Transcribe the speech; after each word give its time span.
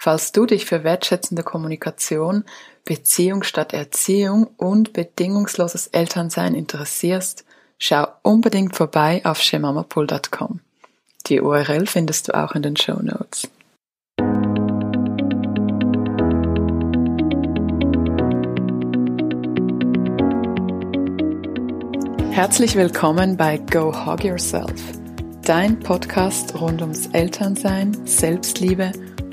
Falls 0.00 0.30
du 0.30 0.46
dich 0.46 0.64
für 0.64 0.84
wertschätzende 0.84 1.42
Kommunikation, 1.42 2.44
Beziehung 2.84 3.42
statt 3.42 3.72
Erziehung 3.72 4.46
und 4.56 4.92
bedingungsloses 4.92 5.88
Elternsein 5.88 6.54
interessierst, 6.54 7.44
schau 7.80 8.06
unbedingt 8.22 8.76
vorbei 8.76 9.20
auf 9.24 9.42
shemamapool.com. 9.42 10.60
Die 11.26 11.40
URL 11.40 11.86
findest 11.88 12.28
du 12.28 12.36
auch 12.36 12.52
in 12.52 12.62
den 12.62 12.76
Show 12.76 13.00
Notes. 13.02 13.48
Herzlich 22.30 22.76
willkommen 22.76 23.36
bei 23.36 23.58
Go 23.58 23.92
Hog 24.06 24.22
Yourself, 24.22 24.80
dein 25.42 25.80
Podcast 25.80 26.54
rund 26.60 26.82
ums 26.82 27.08
Elternsein, 27.08 28.06
Selbstliebe 28.06 28.92
und 28.94 29.17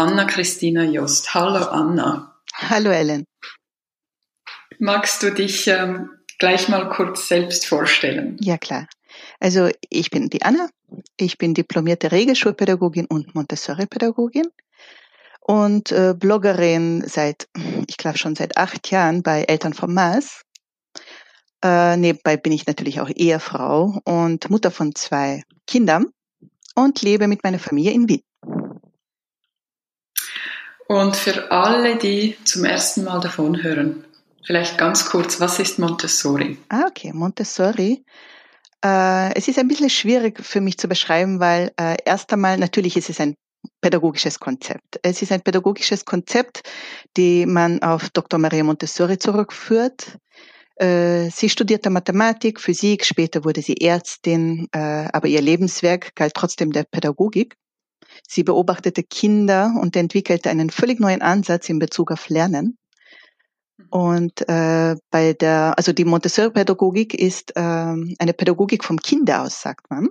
Anna-Christina 0.00 0.84
Jost. 0.84 1.34
Hallo 1.34 1.66
Anna. 1.66 2.34
Hallo 2.54 2.90
Ellen. 2.90 3.26
Magst 4.78 5.22
du 5.22 5.30
dich 5.30 5.66
ähm, 5.68 6.08
gleich 6.38 6.70
mal 6.70 6.88
kurz 6.88 7.28
selbst 7.28 7.66
vorstellen? 7.66 8.38
Ja 8.40 8.56
klar. 8.56 8.88
Also 9.40 9.68
ich 9.90 10.08
bin 10.10 10.30
die 10.30 10.40
Anna, 10.40 10.70
ich 11.18 11.36
bin 11.36 11.52
diplomierte 11.52 12.12
Regelschulpädagogin 12.12 13.04
und 13.04 13.34
Montessori-Pädagogin 13.34 14.46
und 15.40 15.92
äh, 15.92 16.14
Bloggerin 16.16 17.04
seit, 17.06 17.48
ich 17.86 17.98
glaube 17.98 18.16
schon 18.16 18.36
seit 18.36 18.56
acht 18.56 18.90
Jahren 18.90 19.22
bei 19.22 19.42
Eltern 19.42 19.74
vom 19.74 19.92
Mars. 19.92 20.44
Äh, 21.62 21.98
nebenbei 21.98 22.38
bin 22.38 22.52
ich 22.52 22.66
natürlich 22.66 23.02
auch 23.02 23.10
Ehefrau 23.14 24.00
und 24.04 24.48
Mutter 24.48 24.70
von 24.70 24.94
zwei 24.94 25.42
Kindern 25.66 26.06
und 26.74 27.02
lebe 27.02 27.28
mit 27.28 27.44
meiner 27.44 27.58
Familie 27.58 27.92
in 27.92 28.08
Wien. 28.08 28.22
Und 30.90 31.16
für 31.16 31.52
alle, 31.52 31.98
die 31.98 32.36
zum 32.42 32.64
ersten 32.64 33.04
Mal 33.04 33.20
davon 33.20 33.62
hören, 33.62 34.02
vielleicht 34.44 34.76
ganz 34.76 35.06
kurz, 35.06 35.38
was 35.38 35.60
ist 35.60 35.78
Montessori? 35.78 36.58
Ah, 36.68 36.86
okay, 36.88 37.12
Montessori. 37.12 38.04
Äh, 38.84 39.32
es 39.36 39.46
ist 39.46 39.60
ein 39.60 39.68
bisschen 39.68 39.88
schwierig 39.88 40.44
für 40.44 40.60
mich 40.60 40.78
zu 40.78 40.88
beschreiben, 40.88 41.38
weil 41.38 41.70
äh, 41.80 41.96
erst 42.04 42.32
einmal 42.32 42.58
natürlich 42.58 42.96
ist 42.96 43.08
es 43.08 43.20
ein 43.20 43.36
pädagogisches 43.80 44.40
Konzept. 44.40 44.98
Es 45.04 45.22
ist 45.22 45.30
ein 45.30 45.42
pädagogisches 45.42 46.04
Konzept, 46.04 46.62
die 47.16 47.46
man 47.46 47.80
auf 47.84 48.10
Dr. 48.10 48.40
Maria 48.40 48.64
Montessori 48.64 49.16
zurückführt. 49.16 50.18
Äh, 50.74 51.30
sie 51.30 51.50
studierte 51.50 51.90
Mathematik, 51.90 52.60
Physik, 52.60 53.04
später 53.04 53.44
wurde 53.44 53.62
sie 53.62 53.80
Ärztin, 53.80 54.66
äh, 54.72 55.06
aber 55.12 55.28
ihr 55.28 55.40
Lebenswerk 55.40 56.16
galt 56.16 56.34
trotzdem 56.34 56.72
der 56.72 56.82
Pädagogik. 56.82 57.54
Sie 58.32 58.44
beobachtete 58.44 59.02
Kinder 59.02 59.74
und 59.80 59.96
entwickelte 59.96 60.50
einen 60.50 60.70
völlig 60.70 61.00
neuen 61.00 61.20
Ansatz 61.20 61.68
in 61.68 61.80
Bezug 61.80 62.12
auf 62.12 62.28
Lernen. 62.28 62.78
Mhm. 63.76 63.86
Und 63.90 64.48
äh, 64.48 64.94
bei 65.10 65.32
der, 65.32 65.74
also 65.76 65.92
die 65.92 66.04
Montessori-Pädagogik 66.04 67.12
ist 67.12 67.56
äh, 67.56 67.60
eine 67.60 68.32
Pädagogik 68.36 68.84
vom 68.84 68.98
Kind 68.98 69.32
aus, 69.32 69.60
sagt 69.60 69.90
man. 69.90 70.10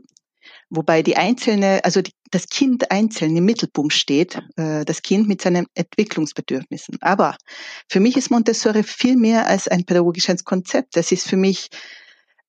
Wobei 0.70 1.02
die 1.02 1.16
einzelne, 1.16 1.80
also 1.86 2.02
die, 2.02 2.12
das 2.30 2.48
Kind 2.50 2.92
einzeln 2.92 3.38
im 3.38 3.46
Mittelpunkt 3.46 3.94
steht, 3.94 4.38
äh, 4.58 4.84
das 4.84 5.02
Kind 5.02 5.30
mit 5.30 5.42
seinen 5.42 5.68
Entwicklungsbedürfnissen. 5.74 6.98
Aber 7.00 7.38
für 7.88 8.02
mich 8.02 8.18
ist 8.18 8.32
Montessori 8.32 8.84
viel 8.84 9.16
mehr 9.16 9.48
als 9.48 9.70
ein 9.70 9.86
pädagogisches 9.86 10.44
Konzept. 10.44 10.98
Das 10.98 11.14
ist 11.14 11.26
für 11.26 11.38
mich, 11.38 11.70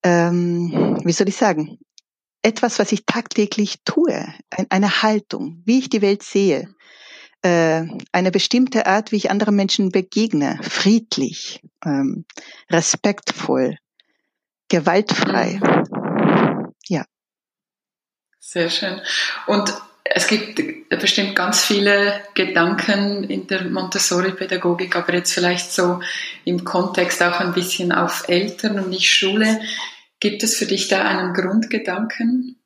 ähm, 0.02 0.98
wie 1.04 1.12
soll 1.12 1.28
ich 1.28 1.36
sagen, 1.36 1.78
etwas, 2.42 2.78
was 2.78 2.92
ich 2.92 3.04
tagtäglich 3.06 3.80
tue, 3.84 4.26
eine 4.68 5.02
Haltung, 5.02 5.62
wie 5.64 5.78
ich 5.78 5.90
die 5.90 6.02
Welt 6.02 6.22
sehe, 6.22 6.74
äh, 7.42 7.84
eine 8.12 8.30
bestimmte 8.30 8.86
Art, 8.86 9.12
wie 9.12 9.16
ich 9.16 9.30
anderen 9.30 9.56
Menschen 9.56 9.90
begegne, 9.90 10.58
friedlich, 10.62 11.62
ähm, 11.84 12.24
respektvoll, 12.70 13.76
gewaltfrei. 14.68 15.60
Mhm. 15.62 16.74
Ja. 16.88 17.04
Sehr 18.38 18.70
schön. 18.70 19.00
Und 19.46 19.72
es 20.04 20.26
gibt 20.26 20.60
bestimmt 20.88 21.36
ganz 21.36 21.64
viele 21.64 22.20
Gedanken 22.34 23.24
in 23.24 23.46
der 23.46 23.64
Montessori-Pädagogik, 23.64 24.96
aber 24.96 25.14
jetzt 25.14 25.32
vielleicht 25.32 25.72
so 25.72 26.00
im 26.44 26.64
Kontext 26.64 27.22
auch 27.22 27.38
ein 27.40 27.52
bisschen 27.52 27.92
auf 27.92 28.28
Eltern 28.28 28.80
und 28.80 28.90
nicht 28.90 29.08
Schule. 29.08 29.60
Gibt 30.20 30.42
es 30.42 30.56
für 30.56 30.66
dich 30.66 30.88
da 30.88 31.02
einen 31.02 31.32
Grundgedanken? 31.32 32.60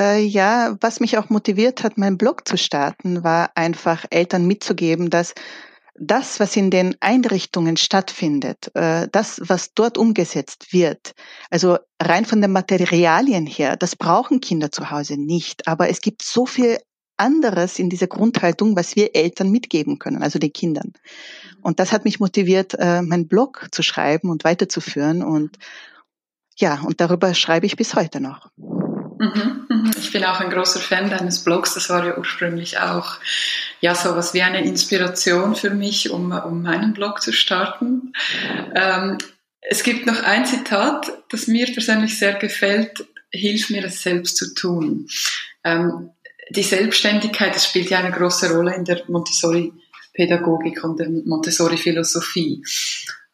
Äh, 0.00 0.24
ja, 0.24 0.76
was 0.80 1.00
mich 1.00 1.16
auch 1.16 1.30
motiviert 1.30 1.82
hat, 1.82 1.96
meinen 1.98 2.18
Blog 2.18 2.46
zu 2.48 2.56
starten, 2.56 3.24
war 3.24 3.50
einfach 3.54 4.04
Eltern 4.10 4.46
mitzugeben, 4.46 5.10
dass 5.10 5.34
das, 5.98 6.40
was 6.40 6.56
in 6.56 6.70
den 6.70 6.94
Einrichtungen 7.00 7.76
stattfindet, 7.76 8.70
äh, 8.74 9.08
das, 9.10 9.40
was 9.44 9.72
dort 9.72 9.96
umgesetzt 9.96 10.72
wird, 10.72 11.12
also 11.50 11.78
rein 12.02 12.26
von 12.26 12.42
den 12.42 12.52
Materialien 12.52 13.46
her, 13.46 13.76
das 13.76 13.96
brauchen 13.96 14.40
Kinder 14.40 14.70
zu 14.70 14.90
Hause 14.90 15.16
nicht. 15.16 15.66
Aber 15.68 15.88
es 15.88 16.02
gibt 16.02 16.22
so 16.22 16.44
viel 16.44 16.78
anderes 17.16 17.78
in 17.78 17.88
dieser 17.88 18.08
Grundhaltung, 18.08 18.76
was 18.76 18.94
wir 18.94 19.14
Eltern 19.16 19.50
mitgeben 19.50 19.98
können, 19.98 20.22
also 20.22 20.38
den 20.38 20.52
Kindern. 20.52 20.92
Und 21.62 21.80
das 21.80 21.92
hat 21.92 22.04
mich 22.04 22.20
motiviert, 22.20 22.74
äh, 22.78 23.00
meinen 23.00 23.26
Blog 23.26 23.68
zu 23.72 23.82
schreiben 23.82 24.28
und 24.28 24.44
weiterzuführen 24.44 25.22
und 25.22 25.56
ja, 26.56 26.80
und 26.80 27.00
darüber 27.00 27.34
schreibe 27.34 27.66
ich 27.66 27.76
bis 27.76 27.94
heute 27.94 28.20
noch. 28.20 28.50
Mhm, 29.18 29.66
mhm. 29.68 29.90
Ich 29.98 30.12
bin 30.12 30.24
auch 30.24 30.40
ein 30.40 30.50
großer 30.50 30.80
Fan 30.80 31.10
deines 31.10 31.44
Blogs. 31.44 31.74
Das 31.74 31.88
war 31.88 32.04
ja 32.06 32.18
ursprünglich 32.18 32.78
auch 32.78 33.18
ja 33.80 33.94
sowas 33.94 34.34
wie 34.34 34.42
eine 34.42 34.64
Inspiration 34.64 35.54
für 35.54 35.70
mich, 35.70 36.10
um, 36.10 36.32
um 36.32 36.62
meinen 36.62 36.92
Blog 36.92 37.22
zu 37.22 37.32
starten. 37.32 38.12
Ähm, 38.74 39.18
es 39.60 39.82
gibt 39.82 40.06
noch 40.06 40.22
ein 40.22 40.46
Zitat, 40.46 41.12
das 41.30 41.46
mir 41.46 41.66
persönlich 41.66 42.18
sehr 42.18 42.34
gefällt. 42.34 43.06
Hilf 43.30 43.70
mir, 43.70 43.84
es 43.84 44.02
selbst 44.02 44.36
zu 44.36 44.54
tun. 44.54 45.08
Ähm, 45.64 46.10
die 46.50 46.62
Selbstständigkeit, 46.62 47.54
das 47.54 47.64
spielt 47.64 47.90
ja 47.90 47.98
eine 47.98 48.12
große 48.12 48.52
Rolle 48.54 48.74
in 48.74 48.84
der 48.84 49.02
Montessori-Pädagogik 49.08 50.84
und 50.84 51.00
der 51.00 51.08
Montessori-Philosophie. 51.10 52.62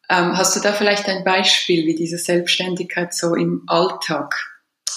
Ähm, 0.09 0.37
hast 0.37 0.57
du 0.57 0.61
da 0.61 0.73
vielleicht 0.73 1.09
ein 1.09 1.25
Beispiel, 1.25 1.87
wie 1.87 1.95
diese 1.95 2.19
Selbstständigkeit 2.19 3.15
so 3.15 3.35
im 3.35 3.63
Alltag 3.67 4.35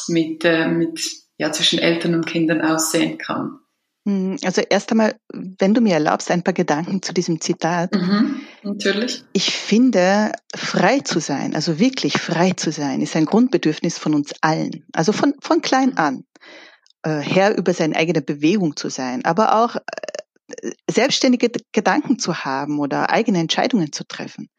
mit, 0.07 0.43
äh, 0.45 0.67
mit 0.67 1.01
ja, 1.37 1.51
zwischen 1.51 1.79
Eltern 1.79 2.15
und 2.15 2.25
Kindern 2.25 2.61
aussehen 2.61 3.17
kann? 3.17 3.59
Hm, 4.07 4.37
also 4.43 4.61
erst 4.61 4.91
einmal, 4.91 5.15
wenn 5.33 5.73
du 5.73 5.81
mir 5.81 5.95
erlaubst, 5.95 6.29
ein 6.29 6.43
paar 6.43 6.53
Gedanken 6.53 7.01
zu 7.01 7.13
diesem 7.13 7.41
Zitat. 7.41 7.93
Mhm, 7.93 8.41
natürlich. 8.61 9.23
Ich 9.33 9.51
finde, 9.51 10.31
frei 10.55 10.99
zu 10.99 11.19
sein, 11.19 11.55
also 11.55 11.79
wirklich 11.79 12.13
frei 12.19 12.51
zu 12.51 12.71
sein, 12.71 13.01
ist 13.01 13.15
ein 13.15 13.25
Grundbedürfnis 13.25 13.97
von 13.97 14.13
uns 14.13 14.33
allen. 14.41 14.85
Also 14.93 15.11
von, 15.11 15.33
von 15.41 15.61
klein 15.61 15.97
an. 15.97 16.23
Äh, 17.01 17.19
Herr 17.19 17.57
über 17.57 17.73
seine 17.73 17.95
eigene 17.95 18.21
Bewegung 18.21 18.75
zu 18.75 18.89
sein, 18.89 19.25
aber 19.25 19.55
auch 19.55 19.75
äh, 19.75 19.81
selbstständige 20.89 21.51
Gedanken 21.71 22.19
zu 22.19 22.45
haben 22.45 22.79
oder 22.79 23.09
eigene 23.09 23.39
Entscheidungen 23.39 23.91
zu 23.91 24.05
treffen. 24.05 24.49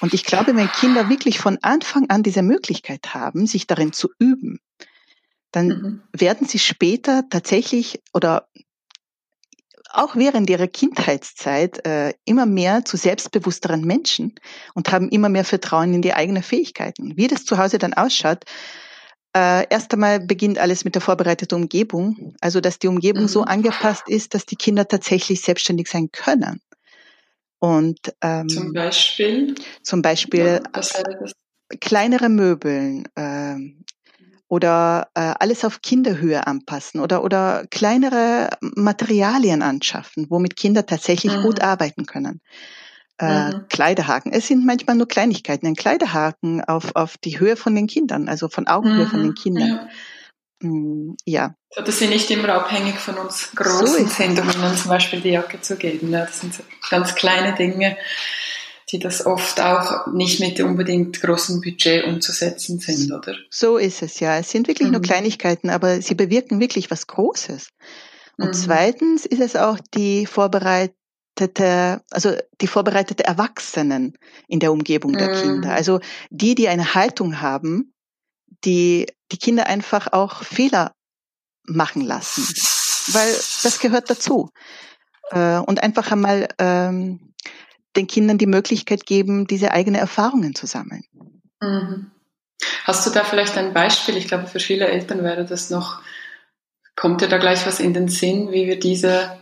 Und 0.00 0.14
ich 0.14 0.24
glaube, 0.24 0.54
wenn 0.56 0.70
Kinder 0.72 1.08
wirklich 1.08 1.38
von 1.38 1.58
Anfang 1.62 2.08
an 2.08 2.22
diese 2.22 2.42
Möglichkeit 2.42 3.14
haben, 3.14 3.46
sich 3.46 3.66
darin 3.66 3.92
zu 3.92 4.08
üben, 4.18 4.60
dann 5.52 5.68
mhm. 5.68 6.02
werden 6.12 6.46
sie 6.46 6.58
später 6.58 7.24
tatsächlich 7.28 8.00
oder 8.14 8.48
auch 9.92 10.14
während 10.14 10.48
ihrer 10.48 10.68
Kindheitszeit 10.68 11.84
äh, 11.84 12.14
immer 12.24 12.46
mehr 12.46 12.84
zu 12.84 12.96
selbstbewussteren 12.96 13.82
Menschen 13.82 14.34
und 14.74 14.92
haben 14.92 15.08
immer 15.08 15.28
mehr 15.28 15.44
Vertrauen 15.44 15.92
in 15.92 16.02
die 16.02 16.14
eigenen 16.14 16.44
Fähigkeiten. 16.44 17.16
Wie 17.16 17.26
das 17.26 17.44
zu 17.44 17.58
Hause 17.58 17.78
dann 17.78 17.92
ausschaut, 17.94 18.44
äh, 19.36 19.66
erst 19.68 19.92
einmal 19.92 20.20
beginnt 20.20 20.58
alles 20.58 20.84
mit 20.84 20.94
der 20.94 21.02
vorbereiteten 21.02 21.62
Umgebung, 21.62 22.34
also 22.40 22.60
dass 22.60 22.78
die 22.78 22.88
Umgebung 22.88 23.24
mhm. 23.24 23.28
so 23.28 23.42
angepasst 23.42 24.04
ist, 24.08 24.34
dass 24.34 24.46
die 24.46 24.56
Kinder 24.56 24.88
tatsächlich 24.88 25.40
selbstständig 25.40 25.88
sein 25.88 26.10
können. 26.12 26.60
Und 27.58 27.98
ähm, 28.22 28.48
zum 28.48 28.72
Beispiel, 28.72 29.54
zum 29.82 30.02
Beispiel 30.02 30.62
ja, 30.74 30.82
kleinere 31.80 32.28
Möbeln, 32.28 33.06
äh, 33.14 33.56
oder 34.50 35.08
äh, 35.14 35.32
alles 35.38 35.64
auf 35.64 35.80
Kinderhöhe 35.80 36.44
anpassen 36.46 37.00
oder, 37.00 37.22
oder 37.22 37.66
kleinere 37.70 38.50
Materialien 38.60 39.62
anschaffen, 39.62 40.26
womit 40.28 40.56
Kinder 40.56 40.84
tatsächlich 40.84 41.36
mhm. 41.36 41.42
gut 41.42 41.60
arbeiten 41.60 42.04
können. 42.04 42.40
Äh, 43.20 43.50
mhm. 43.50 43.68
Kleiderhaken. 43.68 44.32
Es 44.32 44.48
sind 44.48 44.64
manchmal 44.64 44.96
nur 44.96 45.06
Kleinigkeiten. 45.06 45.66
Ein 45.66 45.76
Kleiderhaken 45.76 46.64
auf, 46.64 46.96
auf 46.96 47.18
die 47.18 47.38
Höhe 47.38 47.56
von 47.56 47.74
den 47.74 47.86
Kindern, 47.86 48.28
also 48.28 48.48
von 48.48 48.66
Augenhöhe 48.66 49.04
mhm. 49.04 49.10
von 49.10 49.20
den 49.20 49.28
mhm. 49.30 49.34
Kindern. 49.34 49.68
Ja. 49.68 49.88
Mm, 50.62 51.16
ja. 51.26 51.54
So, 51.70 51.82
dass 51.82 51.98
sie 51.98 52.08
nicht 52.08 52.30
immer 52.30 52.48
abhängig 52.50 52.96
von 52.96 53.16
uns 53.16 53.52
Großen 53.54 53.86
so 53.86 54.08
sind, 54.08 54.38
um 54.40 54.50
ihnen 54.50 54.76
zum 54.76 54.88
Beispiel 54.88 55.20
die 55.20 55.30
Jacke 55.30 55.60
zu 55.60 55.76
geben. 55.76 56.10
Ja, 56.10 56.24
das 56.24 56.40
sind 56.40 56.54
so 56.54 56.62
ganz 56.88 57.14
kleine 57.14 57.54
Dinge, 57.54 57.96
die 58.90 58.98
das 58.98 59.24
oft 59.26 59.60
auch 59.60 60.06
nicht 60.08 60.40
mit 60.40 60.60
unbedingt 60.60 61.20
großem 61.20 61.60
Budget 61.60 62.04
umzusetzen 62.04 62.78
sind, 62.78 63.12
oder? 63.12 63.34
So 63.50 63.76
ist 63.76 64.02
es 64.02 64.20
ja. 64.20 64.38
Es 64.38 64.50
sind 64.50 64.66
wirklich 64.66 64.88
mhm. 64.88 64.92
nur 64.92 65.02
Kleinigkeiten, 65.02 65.70
aber 65.70 66.00
sie 66.00 66.14
bewirken 66.14 66.60
wirklich 66.60 66.90
was 66.90 67.06
Großes. 67.06 67.68
Und 68.38 68.48
mhm. 68.48 68.52
zweitens 68.54 69.26
ist 69.26 69.40
es 69.40 69.56
auch 69.56 69.78
die 69.94 70.26
vorbereitete, 71.40 72.02
also 72.10 72.36
die 72.60 72.66
vorbereitete 72.66 73.24
Erwachsenen 73.24 74.16
in 74.48 74.60
der 74.60 74.72
Umgebung 74.72 75.12
der 75.12 75.28
mhm. 75.28 75.40
Kinder. 75.40 75.72
Also 75.72 76.00
die, 76.30 76.54
die 76.54 76.68
eine 76.68 76.94
Haltung 76.94 77.40
haben, 77.40 77.92
die 78.64 79.06
die 79.32 79.38
Kinder 79.38 79.66
einfach 79.66 80.12
auch 80.12 80.42
Fehler 80.42 80.94
machen 81.64 82.02
lassen, 82.02 82.42
weil 83.12 83.32
das 83.62 83.78
gehört 83.78 84.10
dazu. 84.10 84.50
Äh, 85.30 85.58
und 85.58 85.82
einfach 85.82 86.10
einmal 86.10 86.48
ähm, 86.58 87.32
den 87.96 88.06
Kindern 88.06 88.38
die 88.38 88.46
Möglichkeit 88.46 89.06
geben, 89.06 89.46
diese 89.46 89.72
eigenen 89.72 90.00
Erfahrungen 90.00 90.54
zu 90.54 90.66
sammeln. 90.66 91.04
Mhm. 91.60 92.10
Hast 92.84 93.06
du 93.06 93.10
da 93.10 93.24
vielleicht 93.24 93.56
ein 93.56 93.72
Beispiel? 93.72 94.16
Ich 94.16 94.28
glaube, 94.28 94.46
für 94.46 94.60
viele 94.60 94.88
Eltern 94.88 95.22
wäre 95.22 95.44
das 95.44 95.70
noch, 95.70 96.02
kommt 96.96 97.20
dir 97.20 97.28
da 97.28 97.38
gleich 97.38 97.66
was 97.66 97.80
in 97.80 97.94
den 97.94 98.08
Sinn, 98.08 98.52
wie 98.52 98.66
wir 98.66 98.78
diese, 98.78 99.38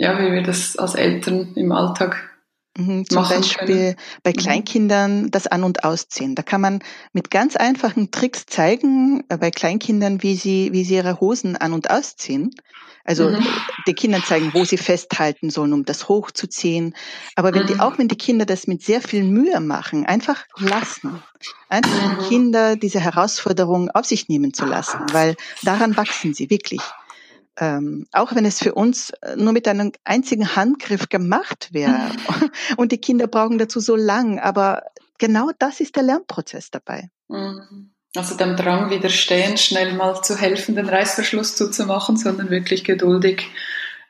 ja, 0.00 0.18
wie 0.18 0.32
wir 0.32 0.42
das 0.42 0.76
als 0.76 0.94
Eltern 0.94 1.52
im 1.56 1.72
Alltag 1.72 2.30
Mhm, 2.78 3.04
zum 3.08 3.28
Beispiel 3.28 3.66
können. 3.66 3.96
bei 4.22 4.30
mhm. 4.30 4.36
Kleinkindern 4.36 5.30
das 5.30 5.48
An- 5.48 5.64
und 5.64 5.82
Ausziehen. 5.82 6.36
Da 6.36 6.42
kann 6.42 6.60
man 6.60 6.80
mit 7.12 7.30
ganz 7.30 7.56
einfachen 7.56 8.12
Tricks 8.12 8.46
zeigen, 8.46 9.24
äh, 9.28 9.36
bei 9.36 9.50
Kleinkindern, 9.50 10.22
wie 10.22 10.36
sie, 10.36 10.70
wie 10.72 10.84
sie 10.84 10.94
ihre 10.94 11.20
Hosen 11.20 11.56
an- 11.56 11.72
und 11.72 11.90
ausziehen. 11.90 12.50
Also 13.04 13.28
mhm. 13.28 13.44
den 13.88 13.94
Kindern 13.96 14.22
zeigen, 14.22 14.52
wo 14.54 14.64
sie 14.64 14.76
festhalten 14.76 15.50
sollen, 15.50 15.72
um 15.72 15.84
das 15.84 16.08
hochzuziehen. 16.08 16.94
Aber 17.34 17.52
wenn 17.52 17.66
die, 17.66 17.74
mhm. 17.74 17.80
auch 17.80 17.98
wenn 17.98 18.08
die 18.08 18.16
Kinder 18.16 18.46
das 18.46 18.68
mit 18.68 18.82
sehr 18.82 19.00
viel 19.00 19.24
Mühe 19.24 19.58
machen, 19.60 20.06
einfach 20.06 20.44
lassen. 20.56 21.22
Einfach 21.68 21.90
die 21.90 22.22
mhm. 22.22 22.28
Kinder 22.28 22.76
diese 22.76 23.00
Herausforderung 23.00 23.90
auf 23.90 24.04
sich 24.04 24.28
nehmen 24.28 24.54
zu 24.54 24.64
lassen, 24.64 25.00
weil 25.12 25.34
daran 25.62 25.96
wachsen 25.96 26.34
sie 26.34 26.50
wirklich 26.50 26.80
ähm, 27.58 28.06
auch 28.12 28.34
wenn 28.34 28.44
es 28.44 28.58
für 28.58 28.74
uns 28.74 29.10
äh, 29.22 29.36
nur 29.36 29.52
mit 29.52 29.66
einem 29.68 29.92
einzigen 30.04 30.56
Handgriff 30.56 31.08
gemacht 31.08 31.68
wäre 31.72 32.10
und 32.76 32.92
die 32.92 32.98
Kinder 32.98 33.26
brauchen 33.26 33.58
dazu 33.58 33.80
so 33.80 33.96
lang, 33.96 34.38
aber 34.38 34.84
genau 35.18 35.50
das 35.58 35.80
ist 35.80 35.96
der 35.96 36.02
Lernprozess 36.02 36.70
dabei. 36.70 37.10
Mhm. 37.28 37.92
Also 38.16 38.36
dem 38.36 38.56
Drang 38.56 38.90
widerstehen, 38.90 39.56
schnell 39.56 39.94
mal 39.94 40.20
zu 40.22 40.36
helfen, 40.36 40.74
den 40.74 40.88
Reißverschluss 40.88 41.54
zuzumachen, 41.54 42.16
sondern 42.16 42.50
wirklich 42.50 42.82
geduldig 42.82 43.46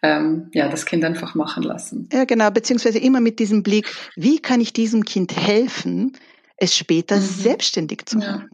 ähm, 0.02 0.50
ja, 0.54 0.68
das 0.68 0.86
Kind 0.86 1.04
einfach 1.04 1.34
machen 1.34 1.62
lassen. 1.62 2.08
Ja, 2.10 2.24
genau, 2.24 2.50
beziehungsweise 2.50 2.98
immer 2.98 3.20
mit 3.20 3.38
diesem 3.38 3.62
Blick, 3.62 3.94
wie 4.16 4.38
kann 4.38 4.62
ich 4.62 4.72
diesem 4.72 5.04
Kind 5.04 5.36
helfen, 5.36 6.16
es 6.56 6.74
später 6.74 7.16
mhm. 7.16 7.20
selbstständig 7.20 8.06
zu 8.06 8.18
machen. 8.18 8.48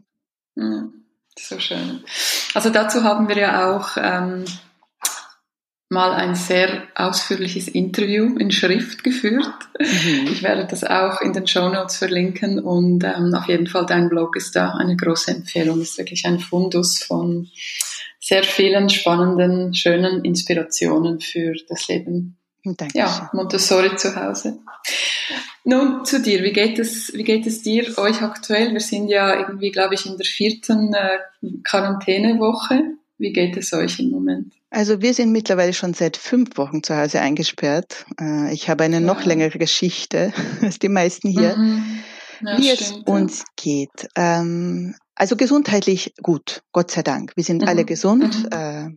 Ja. 0.55 0.63
ja. 0.63 0.89
So 1.39 1.59
schön. 1.59 2.03
Also 2.53 2.69
dazu 2.69 3.03
haben 3.03 3.27
wir 3.29 3.37
ja 3.37 3.75
auch 3.75 3.91
ähm, 3.95 4.43
mal 5.89 6.13
ein 6.13 6.35
sehr 6.35 6.83
ausführliches 6.95 7.67
Interview 7.69 8.37
in 8.37 8.51
Schrift 8.51 9.03
geführt. 9.03 9.53
Mhm. 9.79 10.27
Ich 10.31 10.43
werde 10.43 10.67
das 10.69 10.83
auch 10.83 11.21
in 11.21 11.33
den 11.33 11.47
Show 11.47 11.69
Notes 11.69 11.97
verlinken 11.97 12.59
und 12.59 13.03
ähm, 13.03 13.33
auf 13.33 13.47
jeden 13.47 13.67
Fall 13.67 13.85
dein 13.85 14.09
Blog 14.09 14.35
ist 14.35 14.55
da 14.55 14.73
eine 14.73 14.97
große 14.97 15.31
Empfehlung. 15.31 15.81
Ist 15.81 15.97
wirklich 15.97 16.25
ein 16.25 16.39
Fundus 16.39 17.01
von 17.03 17.49
sehr 18.19 18.43
vielen 18.43 18.89
spannenden, 18.89 19.73
schönen 19.73 20.25
Inspirationen 20.25 21.21
für 21.21 21.53
das 21.69 21.87
Leben. 21.87 22.37
Danke. 22.65 22.97
Ja, 22.97 23.29
Montessori 23.31 23.95
zu 23.95 24.13
Hause. 24.15 24.59
Nun 25.63 26.03
zu 26.03 26.21
dir. 26.21 26.43
Wie 26.43 26.51
geht 26.51 26.79
es, 26.79 27.13
wie 27.13 27.23
geht 27.23 27.47
es 27.47 27.61
dir, 27.61 27.97
euch 27.97 28.21
aktuell? 28.21 28.73
Wir 28.73 28.81
sind 28.81 29.07
ja 29.07 29.39
irgendwie, 29.39 29.71
glaube 29.71 29.95
ich, 29.95 30.05
in 30.05 30.17
der 30.17 30.25
vierten 30.25 30.93
äh, 30.93 31.19
Quarantänewoche. 31.63 32.95
Wie 33.17 33.31
geht 33.31 33.55
es 33.57 33.73
euch 33.73 33.99
im 33.99 34.09
Moment? 34.09 34.53
Also 34.77 35.01
wir 35.01 35.15
sind 35.15 35.31
mittlerweile 35.31 35.73
schon 35.73 35.95
seit 35.95 36.17
fünf 36.17 36.55
Wochen 36.55 36.83
zu 36.83 36.95
Hause 36.95 37.19
eingesperrt. 37.19 38.05
Äh, 38.21 38.53
ich 38.53 38.69
habe 38.69 38.83
eine 38.83 39.01
noch 39.01 39.25
längere 39.25 39.57
Geschichte 39.57 40.31
als 40.61 40.77
die 40.77 40.87
meisten 40.87 41.29
hier. 41.29 41.57
Mhm. 41.57 42.03
Ja, 42.41 42.57
wie 42.59 42.69
stimmt, 42.69 42.81
es 43.07 43.11
uns 43.11 43.39
ja. 43.39 43.45
geht. 43.55 44.07
Ähm, 44.15 44.93
also 45.15 45.35
gesundheitlich 45.35 46.13
gut, 46.21 46.61
Gott 46.73 46.91
sei 46.91 47.01
Dank. 47.01 47.31
Wir 47.35 47.43
sind 47.43 47.63
mhm. 47.63 47.69
alle 47.69 47.85
gesund. 47.85 48.43
Mhm. 48.43 48.49
Äh, 48.51 48.89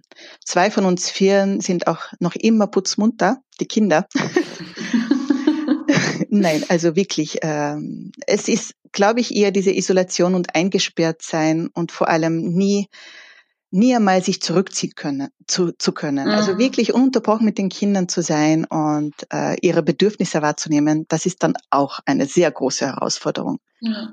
zwei 0.45 0.71
von 0.71 0.85
uns 0.85 1.09
vier 1.09 1.57
sind 1.61 1.87
auch 1.87 2.13
noch 2.19 2.35
immer 2.35 2.67
putzmunter, 2.67 3.39
die 3.59 3.67
Kinder. 3.67 4.07
Nein, 6.29 6.63
also 6.69 6.95
wirklich. 6.95 7.39
Ähm, 7.41 8.13
es 8.27 8.49
ist, 8.49 8.75
glaube 8.93 9.21
ich, 9.21 9.35
eher 9.35 9.51
diese 9.51 9.75
Isolation 9.75 10.35
und 10.35 10.55
eingesperrt 10.55 11.23
sein 11.23 11.71
und 11.73 11.91
vor 11.91 12.09
allem 12.09 12.37
nie 12.37 12.89
nie 13.71 13.95
einmal 13.95 14.23
sich 14.23 14.43
zurückziehen 14.43 14.95
können, 14.95 15.29
zu, 15.47 15.73
zu 15.73 15.93
können. 15.93 16.29
Also 16.29 16.31
mhm. 16.31 16.39
Also 16.39 16.59
wirklich 16.59 16.95
ununterbrochen 16.95 17.45
mit 17.45 17.59
den 17.59 17.69
Kindern 17.69 18.09
zu 18.09 18.23
sein 18.23 18.65
und 18.65 19.15
äh, 19.33 19.57
ihre 19.61 19.83
Bedürfnisse 19.83 20.43
wahrzunehmen, 20.43 21.07
das 21.09 21.27
ist 21.27 21.43
dann 21.43 21.55
auch 21.71 22.01
eine 22.07 22.27
sehr 22.27 22.51
große 22.51 22.87
Herausforderung. 22.87 23.61
Ja. 23.81 24.13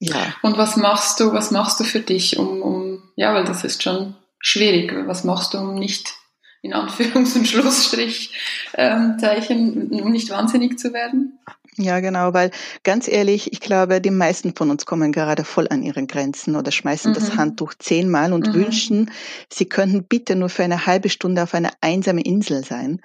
ja. 0.00 0.34
Und 0.42 0.58
was 0.58 0.76
machst 0.76 1.20
du, 1.20 1.32
was 1.32 1.50
machst 1.50 1.78
du 1.80 1.84
für 1.84 2.00
dich, 2.00 2.38
um, 2.38 2.62
um, 2.62 3.02
ja, 3.16 3.34
weil 3.34 3.44
das 3.44 3.64
ist 3.64 3.82
schon 3.82 4.16
schwierig. 4.38 4.92
Was 5.06 5.24
machst 5.24 5.54
du, 5.54 5.58
um 5.58 5.74
nicht 5.74 6.14
in 6.62 6.74
Anführungs- 6.74 7.36
und 7.36 7.46
Schlussstrich 7.46 8.32
ähm, 8.74 9.18
Zeichen, 9.18 9.90
um 10.00 10.10
nicht 10.10 10.30
wahnsinnig 10.30 10.78
zu 10.78 10.92
werden? 10.92 11.38
Ja, 11.76 12.00
genau, 12.00 12.32
weil 12.32 12.50
ganz 12.84 13.08
ehrlich, 13.08 13.52
ich 13.52 13.60
glaube, 13.60 14.00
die 14.00 14.10
meisten 14.10 14.54
von 14.54 14.70
uns 14.70 14.86
kommen 14.86 15.10
gerade 15.10 15.44
voll 15.44 15.66
an 15.68 15.82
ihre 15.82 16.06
Grenzen 16.06 16.54
oder 16.54 16.70
schmeißen 16.70 17.10
mhm. 17.10 17.14
das 17.14 17.36
Handtuch 17.36 17.74
zehnmal 17.74 18.32
und 18.32 18.48
mhm. 18.48 18.54
wünschen, 18.54 19.10
sie 19.52 19.66
könnten 19.66 20.04
bitte 20.04 20.36
nur 20.36 20.48
für 20.48 20.62
eine 20.62 20.86
halbe 20.86 21.08
Stunde 21.08 21.42
auf 21.42 21.54
einer 21.54 21.70
einsamen 21.80 22.24
Insel 22.24 22.64
sein. 22.64 23.00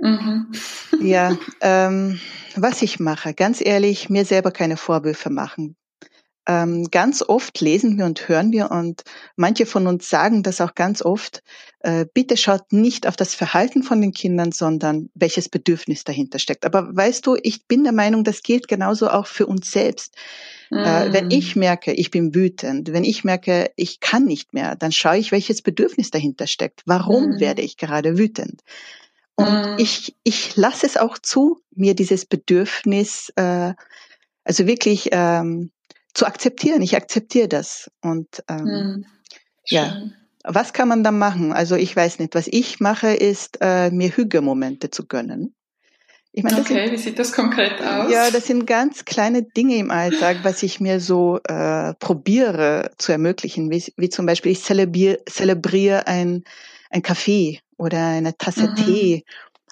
Mhm. 0.00 0.46
Ja, 1.00 1.36
ähm, 1.60 2.18
was 2.56 2.82
ich 2.82 2.98
mache, 2.98 3.34
ganz 3.34 3.60
ehrlich, 3.60 4.08
mir 4.08 4.24
selber 4.24 4.50
keine 4.52 4.76
Vorwürfe 4.76 5.28
machen 5.28 5.76
ähm, 6.46 6.90
ganz 6.90 7.22
oft 7.22 7.60
lesen 7.60 7.96
wir 7.96 8.04
und 8.04 8.28
hören 8.28 8.52
wir 8.52 8.70
und 8.70 9.02
manche 9.36 9.66
von 9.66 9.86
uns 9.86 10.08
sagen 10.08 10.42
das 10.42 10.60
auch 10.60 10.74
ganz 10.74 11.02
oft, 11.02 11.42
äh, 11.80 12.06
bitte 12.12 12.36
schaut 12.36 12.72
nicht 12.72 13.06
auf 13.06 13.16
das 13.16 13.34
Verhalten 13.34 13.82
von 13.82 14.00
den 14.00 14.12
Kindern, 14.12 14.52
sondern 14.52 15.10
welches 15.14 15.48
Bedürfnis 15.48 16.04
dahinter 16.04 16.38
steckt. 16.38 16.64
Aber 16.66 16.94
weißt 16.94 17.26
du, 17.26 17.36
ich 17.42 17.66
bin 17.66 17.84
der 17.84 17.92
Meinung, 17.92 18.24
das 18.24 18.42
gilt 18.42 18.68
genauso 18.68 19.08
auch 19.08 19.26
für 19.26 19.46
uns 19.46 19.70
selbst. 19.70 20.16
Mm. 20.70 20.78
Äh, 20.78 21.12
wenn 21.12 21.30
ich 21.30 21.56
mm. 21.56 21.58
merke, 21.58 21.92
ich 21.92 22.10
bin 22.10 22.34
wütend, 22.34 22.92
wenn 22.92 23.04
ich 23.04 23.24
merke, 23.24 23.70
ich 23.76 24.00
kann 24.00 24.24
nicht 24.24 24.52
mehr, 24.52 24.76
dann 24.76 24.92
schaue 24.92 25.18
ich, 25.18 25.32
welches 25.32 25.62
Bedürfnis 25.62 26.10
dahinter 26.10 26.46
steckt. 26.46 26.82
Warum 26.84 27.36
mm. 27.36 27.40
werde 27.40 27.62
ich 27.62 27.76
gerade 27.76 28.18
wütend? 28.18 28.60
Und 29.36 29.46
mm. 29.46 29.74
ich, 29.78 30.16
ich 30.24 30.56
lasse 30.56 30.86
es 30.86 30.96
auch 30.96 31.18
zu, 31.18 31.60
mir 31.74 31.94
dieses 31.94 32.26
Bedürfnis, 32.26 33.32
äh, 33.36 33.72
also 34.44 34.66
wirklich 34.66 35.08
ähm, 35.12 35.70
zu 36.14 36.26
akzeptieren. 36.26 36.82
Ich 36.82 36.96
akzeptiere 36.96 37.48
das. 37.48 37.90
Und 38.00 38.42
ähm, 38.48 38.66
hm, 38.66 39.06
ja, 39.66 40.02
was 40.44 40.72
kann 40.72 40.88
man 40.88 41.02
da 41.02 41.10
machen? 41.10 41.52
Also 41.52 41.74
ich 41.74 41.94
weiß 41.94 42.18
nicht. 42.18 42.34
Was 42.34 42.46
ich 42.46 42.80
mache, 42.80 43.08
ist 43.12 43.58
äh, 43.60 43.90
mir 43.90 44.10
Hügemomente 44.10 44.90
zu 44.90 45.06
gönnen. 45.06 45.54
Ich 46.36 46.42
meine, 46.42 46.60
okay, 46.60 46.86
sind, 46.86 46.92
wie 46.92 46.96
sieht 46.98 47.18
das 47.18 47.32
konkret 47.32 47.80
aus? 47.80 48.10
Ja, 48.12 48.28
das 48.30 48.48
sind 48.48 48.66
ganz 48.66 49.04
kleine 49.04 49.44
Dinge 49.44 49.76
im 49.76 49.92
Alltag, 49.92 50.38
was 50.42 50.64
ich 50.64 50.80
mir 50.80 50.98
so 50.98 51.38
äh, 51.44 51.94
probiere 51.94 52.90
zu 52.98 53.12
ermöglichen. 53.12 53.70
Wie, 53.70 53.84
wie 53.96 54.08
zum 54.08 54.26
Beispiel, 54.26 54.50
ich 54.50 54.62
zelebriere, 54.62 55.18
zelebriere 55.26 56.08
ein, 56.08 56.42
ein 56.90 57.02
Kaffee 57.02 57.60
oder 57.76 58.08
eine 58.08 58.36
Tasse 58.36 58.70
mhm. 58.70 58.74
Tee, 58.74 59.24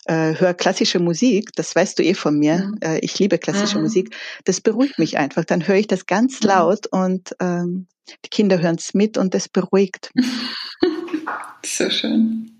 äh, 0.07 0.35
höre 0.39 0.55
klassische 0.55 0.99
Musik, 0.99 1.51
das 1.55 1.75
weißt 1.75 1.99
du 1.99 2.03
eh 2.03 2.15
von 2.15 2.39
mir, 2.39 2.59
mhm. 2.59 2.79
äh, 2.83 2.99
ich 2.99 3.19
liebe 3.19 3.39
klassische 3.39 3.77
mhm. 3.77 3.85
Musik, 3.85 4.17
das 4.45 4.61
beruhigt 4.61 4.99
mich 4.99 5.19
einfach. 5.19 5.45
Dann 5.45 5.67
höre 5.67 5.77
ich 5.77 5.87
das 5.87 6.07
ganz 6.07 6.41
mhm. 6.41 6.49
laut 6.49 6.87
und 6.89 7.35
ähm, 7.41 7.87
die 8.25 8.31
Kinder 8.31 8.61
hören 8.61 8.77
es 8.79 8.95
mit 8.95 9.17
und 9.17 9.35
das 9.35 9.49
beruhigt. 9.49 10.11
so 11.65 11.89
schön. 11.91 12.59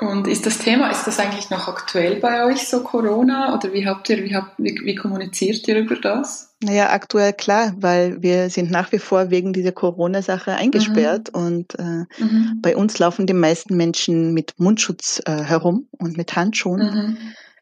Und 0.00 0.28
ist 0.28 0.46
das 0.46 0.58
Thema, 0.58 0.90
ist 0.90 1.06
das 1.06 1.18
eigentlich 1.18 1.50
noch 1.50 1.66
aktuell 1.66 2.20
bei 2.20 2.44
euch, 2.44 2.68
so 2.68 2.84
Corona? 2.84 3.54
Oder 3.54 3.72
wie 3.72 3.84
habt 3.84 4.08
ihr, 4.08 4.22
wie, 4.22 4.34
habt, 4.34 4.54
wie, 4.58 4.78
wie 4.84 4.94
kommuniziert 4.94 5.66
ihr 5.66 5.78
über 5.78 5.96
das? 5.96 6.54
Naja, 6.62 6.90
aktuell 6.90 7.32
klar, 7.32 7.72
weil 7.76 8.22
wir 8.22 8.48
sind 8.48 8.70
nach 8.70 8.92
wie 8.92 8.98
vor 8.98 9.30
wegen 9.30 9.52
dieser 9.52 9.72
Corona-Sache 9.72 10.54
eingesperrt 10.54 11.30
mhm. 11.34 11.42
und 11.42 11.78
äh, 11.78 12.04
mhm. 12.22 12.60
bei 12.62 12.76
uns 12.76 12.98
laufen 12.98 13.26
die 13.26 13.32
meisten 13.32 13.76
Menschen 13.76 14.34
mit 14.34 14.54
Mundschutz 14.58 15.20
äh, 15.24 15.42
herum 15.42 15.88
und 15.90 16.16
mit 16.16 16.34
Handschuhen. 16.36 16.80
Mhm. 16.80 17.16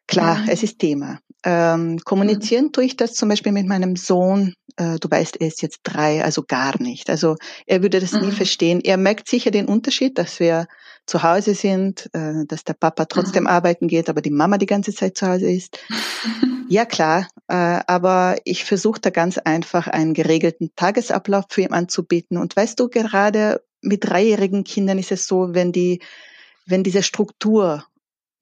Klar, 0.06 0.38
mhm. 0.38 0.48
es 0.48 0.62
ist 0.62 0.78
Thema. 0.78 1.20
Ähm, 1.42 2.00
kommunizieren 2.04 2.72
tue 2.72 2.84
ich 2.84 2.96
das 2.96 3.14
zum 3.14 3.28
Beispiel 3.28 3.52
mit 3.52 3.66
meinem 3.66 3.96
Sohn. 3.96 4.54
Äh, 4.76 4.98
du 4.98 5.10
weißt, 5.10 5.40
er 5.40 5.46
ist 5.46 5.62
jetzt 5.62 5.80
drei, 5.84 6.24
also 6.24 6.42
gar 6.42 6.80
nicht. 6.80 7.08
Also 7.08 7.36
er 7.66 7.82
würde 7.82 8.00
das 8.00 8.12
nie 8.12 8.26
mhm. 8.26 8.32
verstehen. 8.32 8.80
Er 8.82 8.98
merkt 8.98 9.28
sicher 9.28 9.50
den 9.50 9.66
Unterschied, 9.66 10.18
dass 10.18 10.40
wir 10.40 10.66
zu 11.06 11.22
Hause 11.22 11.54
sind, 11.54 12.10
äh, 12.12 12.44
dass 12.46 12.64
der 12.64 12.74
Papa 12.74 13.04
trotzdem 13.04 13.44
mhm. 13.44 13.48
arbeiten 13.48 13.88
geht, 13.88 14.08
aber 14.08 14.20
die 14.20 14.30
Mama 14.30 14.58
die 14.58 14.66
ganze 14.66 14.92
Zeit 14.92 15.16
zu 15.16 15.26
Hause 15.26 15.50
ist. 15.50 15.78
ja 16.68 16.84
klar, 16.84 17.28
äh, 17.48 17.54
aber 17.86 18.36
ich 18.44 18.64
versuche 18.64 19.00
da 19.00 19.10
ganz 19.10 19.38
einfach 19.38 19.86
einen 19.86 20.14
geregelten 20.14 20.72
Tagesablauf 20.74 21.44
für 21.48 21.62
ihn 21.62 21.72
anzubieten. 21.72 22.36
Und 22.36 22.56
weißt 22.56 22.78
du, 22.80 22.88
gerade 22.88 23.62
mit 23.82 24.04
dreijährigen 24.04 24.64
Kindern 24.64 24.98
ist 24.98 25.12
es 25.12 25.26
so, 25.26 25.54
wenn 25.54 25.72
die, 25.72 26.00
wenn 26.66 26.82
diese 26.82 27.02
Struktur, 27.02 27.84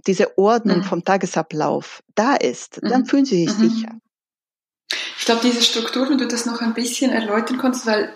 diese 0.06 0.38
Ordnung 0.38 0.78
mhm. 0.78 0.84
vom 0.84 1.04
Tagesablauf 1.04 2.02
da 2.14 2.34
ist, 2.34 2.80
dann 2.82 3.02
mhm. 3.02 3.06
fühlen 3.06 3.24
sie 3.26 3.46
sich 3.46 3.58
mhm. 3.58 3.68
sicher. 3.70 3.88
Ich 5.18 5.26
glaube, 5.26 5.40
diese 5.42 5.62
Struktur, 5.62 6.08
wenn 6.08 6.18
du 6.18 6.26
das 6.26 6.44
noch 6.44 6.60
ein 6.60 6.74
bisschen 6.74 7.10
erläutern 7.10 7.58
kannst, 7.58 7.86
weil 7.86 8.12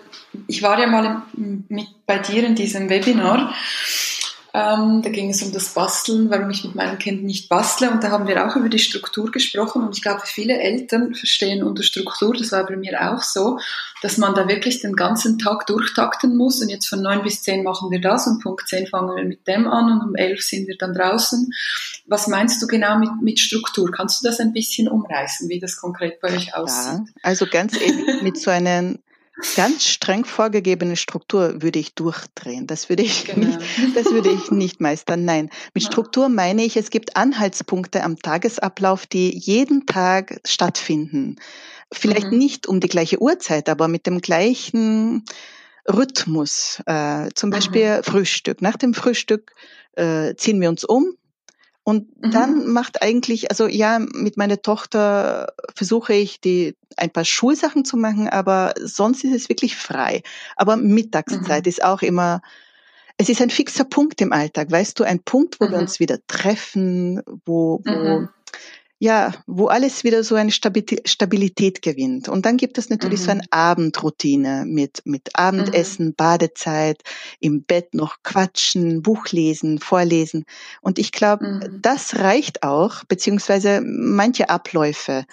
ich 0.47 0.61
war 0.61 0.79
ja 0.79 0.85
mal 0.85 1.23
mit 1.33 1.87
bei 2.05 2.19
dir 2.19 2.43
in 2.43 2.53
diesem 2.53 2.89
Webinar 2.89 3.53
ähm, 4.51 5.01
da 5.03 5.09
ging 5.09 5.29
es 5.29 5.43
um 5.43 5.51
das 5.51 5.69
Basteln, 5.75 6.31
warum 6.31 6.49
ich 6.49 6.63
mit 6.63 6.73
meinem 6.73 6.97
Kind 6.97 7.23
nicht 7.23 7.49
bastle. 7.49 7.91
Und 7.91 8.03
da 8.03 8.09
haben 8.09 8.27
wir 8.27 8.47
auch 8.47 8.55
über 8.55 8.69
die 8.69 8.79
Struktur 8.79 9.31
gesprochen. 9.31 9.83
Und 9.83 9.95
ich 9.95 10.01
glaube, 10.01 10.21
viele 10.25 10.57
Eltern 10.57 11.13
verstehen 11.13 11.63
unter 11.63 11.83
Struktur, 11.83 12.33
das 12.33 12.51
war 12.51 12.65
bei 12.65 12.75
mir 12.75 13.11
auch 13.11 13.21
so, 13.21 13.59
dass 14.01 14.17
man 14.17 14.33
da 14.33 14.47
wirklich 14.47 14.79
den 14.79 14.95
ganzen 14.95 15.37
Tag 15.37 15.67
durchtakten 15.67 16.35
muss. 16.35 16.61
Und 16.61 16.69
jetzt 16.69 16.87
von 16.87 17.01
neun 17.01 17.21
bis 17.21 17.43
zehn 17.43 17.63
machen 17.63 17.91
wir 17.91 18.01
das 18.01 18.25
und 18.25 18.41
Punkt 18.41 18.67
zehn 18.67 18.87
fangen 18.87 19.15
wir 19.15 19.23
mit 19.23 19.47
dem 19.47 19.67
an 19.67 19.91
und 19.91 20.09
um 20.09 20.15
elf 20.15 20.41
sind 20.41 20.67
wir 20.67 20.77
dann 20.77 20.93
draußen. 20.93 21.51
Was 22.07 22.27
meinst 22.27 22.59
du 22.61 22.67
genau 22.67 22.97
mit, 22.97 23.11
mit 23.21 23.39
Struktur? 23.39 23.91
Kannst 23.91 24.23
du 24.23 24.27
das 24.27 24.39
ein 24.39 24.53
bisschen 24.53 24.87
umreißen, 24.87 25.47
wie 25.49 25.59
das 25.59 25.77
konkret 25.77 26.21
bei 26.21 26.33
euch 26.35 26.55
aussieht? 26.55 27.07
Ja, 27.07 27.21
also 27.21 27.45
ganz 27.45 27.79
ehrlich, 27.79 28.21
mit 28.23 28.37
so 28.37 28.49
einem 28.49 28.97
ganz 29.55 29.85
streng 29.85 30.25
vorgegebene 30.25 30.95
Struktur 30.95 31.61
würde 31.61 31.79
ich 31.79 31.93
durchdrehen. 31.95 32.67
Das 32.67 32.89
würde 32.89 33.03
ich, 33.03 33.25
genau. 33.25 33.47
nicht, 33.47 33.59
das 33.95 34.11
würde 34.11 34.29
ich 34.29 34.51
nicht 34.51 34.81
meistern. 34.81 35.25
Nein, 35.25 35.49
mit 35.73 35.83
Struktur 35.83 36.29
meine 36.29 36.63
ich, 36.63 36.77
es 36.77 36.89
gibt 36.89 37.15
Anhaltspunkte 37.15 38.03
am 38.03 38.17
Tagesablauf, 38.17 39.07
die 39.07 39.37
jeden 39.37 39.85
Tag 39.85 40.39
stattfinden. 40.45 41.37
Vielleicht 41.91 42.31
mhm. 42.31 42.37
nicht 42.37 42.67
um 42.67 42.79
die 42.79 42.87
gleiche 42.87 43.21
Uhrzeit, 43.21 43.69
aber 43.69 43.87
mit 43.87 44.05
dem 44.05 44.21
gleichen 44.21 45.25
Rhythmus. 45.87 46.81
Äh, 46.85 47.29
zum 47.33 47.49
Beispiel 47.49 47.97
mhm. 47.97 48.03
Frühstück. 48.03 48.61
Nach 48.61 48.77
dem 48.77 48.93
Frühstück 48.93 49.53
äh, 49.93 50.35
ziehen 50.35 50.61
wir 50.61 50.69
uns 50.69 50.83
um, 50.83 51.13
und 51.89 52.23
mhm. 52.23 52.31
dann 52.31 52.67
macht 52.67 53.01
eigentlich, 53.01 53.49
also 53.49 53.67
ja, 53.67 53.97
mit 53.97 54.37
meiner 54.37 54.61
Tochter 54.61 55.53
versuche 55.73 56.13
ich 56.13 56.39
die 56.39 56.75
ein 56.97 57.09
paar 57.09 57.25
Schulsachen 57.25 57.83
zu 57.83 57.97
machen, 57.97 58.29
aber 58.29 58.75
sonst 58.79 59.23
ist 59.23 59.33
es 59.33 59.49
wirklich 59.49 59.75
frei. 59.75 60.21
Aber 60.55 60.75
Mittagszeit 60.77 61.65
mhm. 61.65 61.69
ist 61.69 61.83
auch 61.83 62.03
immer, 62.03 62.41
es 63.17 63.27
ist 63.27 63.41
ein 63.41 63.49
fixer 63.49 63.85
Punkt 63.85 64.21
im 64.21 64.31
Alltag, 64.31 64.69
weißt 64.69 64.99
du, 64.99 65.03
ein 65.03 65.19
Punkt, 65.23 65.59
wo 65.59 65.65
mhm. 65.65 65.71
wir 65.71 65.77
uns 65.79 65.99
wieder 65.99 66.19
treffen, 66.27 67.23
wo, 67.45 67.81
wo 67.83 68.19
mhm 68.19 68.29
ja, 69.01 69.33
wo 69.47 69.67
alles 69.67 70.03
wieder 70.03 70.25
so 70.25 70.35
eine 70.35 70.51
Stabilität 70.51 71.81
gewinnt. 71.81 72.27
Und 72.27 72.45
dann 72.45 72.57
gibt 72.57 72.77
es 72.77 72.89
natürlich 72.89 73.21
mhm. 73.21 73.23
so 73.23 73.31
eine 73.31 73.43
Abendroutine 73.49 74.65
mit, 74.67 75.01
mit 75.05 75.29
Abendessen, 75.35 76.07
mhm. 76.07 76.15
Badezeit, 76.15 77.01
im 77.39 77.63
Bett 77.63 77.93
noch 77.93 78.17
quatschen, 78.23 79.01
Buch 79.01 79.27
lesen, 79.31 79.79
vorlesen. 79.79 80.43
Und 80.81 80.99
ich 80.99 81.13
glaube, 81.13 81.45
mhm. 81.45 81.81
das 81.81 82.19
reicht 82.19 82.63
auch, 82.63 83.05
beziehungsweise 83.05 83.81
manche 83.81 84.49
Abläufe, 84.49 85.23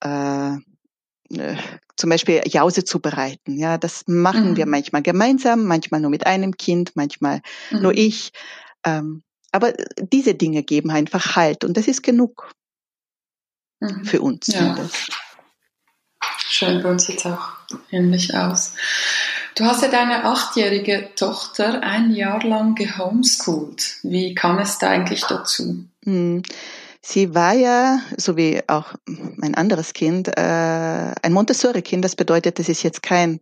äh, 0.00 0.52
äh, 0.52 1.56
zum 1.96 2.08
Beispiel 2.08 2.42
Jause 2.46 2.84
zu 2.84 3.00
bereiten. 3.00 3.58
Ja, 3.58 3.78
das 3.78 4.04
machen 4.06 4.56
wir 4.56 4.66
mhm. 4.66 4.70
manchmal 4.70 5.02
gemeinsam, 5.02 5.64
manchmal 5.64 6.00
nur 6.00 6.10
mit 6.10 6.24
einem 6.26 6.56
Kind, 6.56 6.92
manchmal 6.94 7.40
nur 7.72 7.92
mhm. 7.92 7.98
ich. 7.98 8.30
Ähm, 8.84 9.24
aber 9.50 9.74
diese 10.00 10.34
Dinge 10.34 10.62
geben 10.62 10.90
einfach 10.90 11.34
Halt 11.34 11.64
und 11.64 11.76
das 11.76 11.88
ist 11.88 12.02
genug 12.02 12.52
mhm. 13.82 14.04
für 14.04 14.20
uns. 14.20 14.46
Ja. 14.48 14.76
Schön, 16.38 16.82
bei 16.82 16.90
uns 16.90 17.06
sieht 17.06 17.24
auch 17.26 17.48
ähnlich 17.90 18.34
aus. 18.34 18.74
Du 19.54 19.64
hast 19.64 19.82
ja 19.82 19.88
deine 19.88 20.24
achtjährige 20.24 21.10
Tochter 21.16 21.82
ein 21.82 22.12
Jahr 22.12 22.42
lang 22.42 22.74
gehomeschoolt. 22.74 23.98
Wie 24.02 24.34
kam 24.34 24.58
es 24.58 24.78
da 24.78 24.88
eigentlich 24.88 25.24
dazu? 25.24 25.84
Mhm. 26.04 26.42
Sie 27.04 27.34
war 27.34 27.52
ja, 27.52 27.98
so 28.16 28.36
wie 28.36 28.62
auch 28.68 28.94
mein 29.06 29.56
anderes 29.56 29.92
Kind, 29.92 30.28
äh, 30.28 30.40
ein 30.40 31.32
Montessori-Kind. 31.32 32.04
Das 32.04 32.14
bedeutet, 32.14 32.60
es 32.60 32.68
ist 32.68 32.84
jetzt 32.84 33.02
kein 33.02 33.40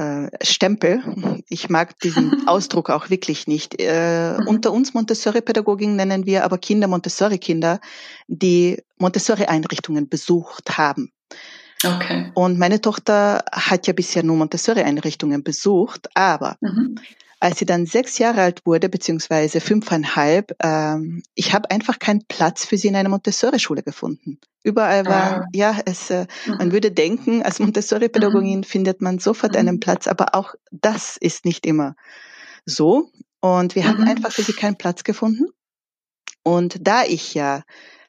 äh, 0.00 0.30
Stempel. 0.42 1.02
Ich 1.48 1.68
mag 1.68 1.98
diesen 2.00 2.32
Ausdruck 2.48 2.88
auch 2.90 3.10
wirklich 3.10 3.46
nicht. 3.46 3.76
Äh, 3.78 4.38
mhm. 4.38 4.48
Unter 4.48 4.72
uns 4.72 4.94
Montessori-Pädagogin 4.94 5.96
nennen 5.96 6.26
wir 6.26 6.44
aber 6.44 6.58
Kinder 6.58 6.88
Montessori-Kinder, 6.88 7.80
die 8.26 8.82
Montessori-Einrichtungen 8.98 10.08
besucht 10.08 10.78
haben. 10.78 11.12
Okay. 11.84 12.30
Und 12.34 12.58
meine 12.58 12.80
Tochter 12.80 13.44
hat 13.52 13.86
ja 13.86 13.92
bisher 13.92 14.22
nur 14.22 14.36
Montessori-Einrichtungen 14.36 15.42
besucht, 15.42 16.08
aber 16.14 16.56
mhm. 16.60 16.96
Als 17.42 17.58
sie 17.58 17.64
dann 17.64 17.86
sechs 17.86 18.18
Jahre 18.18 18.42
alt 18.42 18.66
wurde, 18.66 18.90
beziehungsweise 18.90 19.60
fünfeinhalb, 19.60 20.54
ähm, 20.62 21.22
ich 21.34 21.54
habe 21.54 21.70
einfach 21.70 21.98
keinen 21.98 22.22
Platz 22.28 22.66
für 22.66 22.76
sie 22.76 22.88
in 22.88 22.96
einer 22.96 23.08
Montessori-Schule 23.08 23.82
gefunden. 23.82 24.38
Überall 24.62 25.06
war, 25.06 25.40
ah. 25.40 25.46
ja, 25.54 25.78
es, 25.86 26.10
äh, 26.10 26.26
mhm. 26.46 26.56
man 26.58 26.72
würde 26.72 26.92
denken, 26.92 27.42
als 27.42 27.58
Montessori-Pädagogin 27.58 28.58
mhm. 28.58 28.64
findet 28.64 29.00
man 29.00 29.18
sofort 29.18 29.56
einen 29.56 29.76
mhm. 29.76 29.80
Platz, 29.80 30.06
aber 30.06 30.34
auch 30.34 30.54
das 30.70 31.16
ist 31.16 31.46
nicht 31.46 31.64
immer 31.64 31.96
so. 32.66 33.10
Und 33.40 33.74
wir 33.74 33.88
haben 33.88 34.02
mhm. 34.02 34.08
einfach 34.08 34.32
für 34.32 34.42
sie 34.42 34.52
keinen 34.52 34.76
Platz 34.76 35.02
gefunden. 35.02 35.46
Und 36.42 36.86
da 36.86 37.04
ich 37.04 37.32
ja 37.32 37.62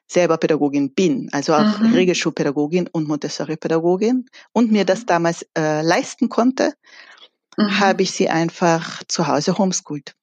selber 0.06 0.36
Pädagogin 0.36 0.92
bin, 0.92 1.30
also 1.32 1.54
auch 1.54 1.78
mhm. 1.78 1.94
Regelschulpädagogin 1.94 2.88
und 2.92 3.08
Montessori-Pädagogin 3.08 4.26
und 4.52 4.70
mir 4.70 4.84
das 4.84 5.06
damals 5.06 5.46
äh, 5.56 5.80
leisten 5.82 6.28
konnte, 6.28 6.74
mhm. 7.56 7.80
habe 7.80 8.02
ich 8.02 8.12
sie 8.12 8.28
einfach 8.28 9.02
zu 9.08 9.26
Hause 9.26 9.58
homeschooled. 9.58 10.14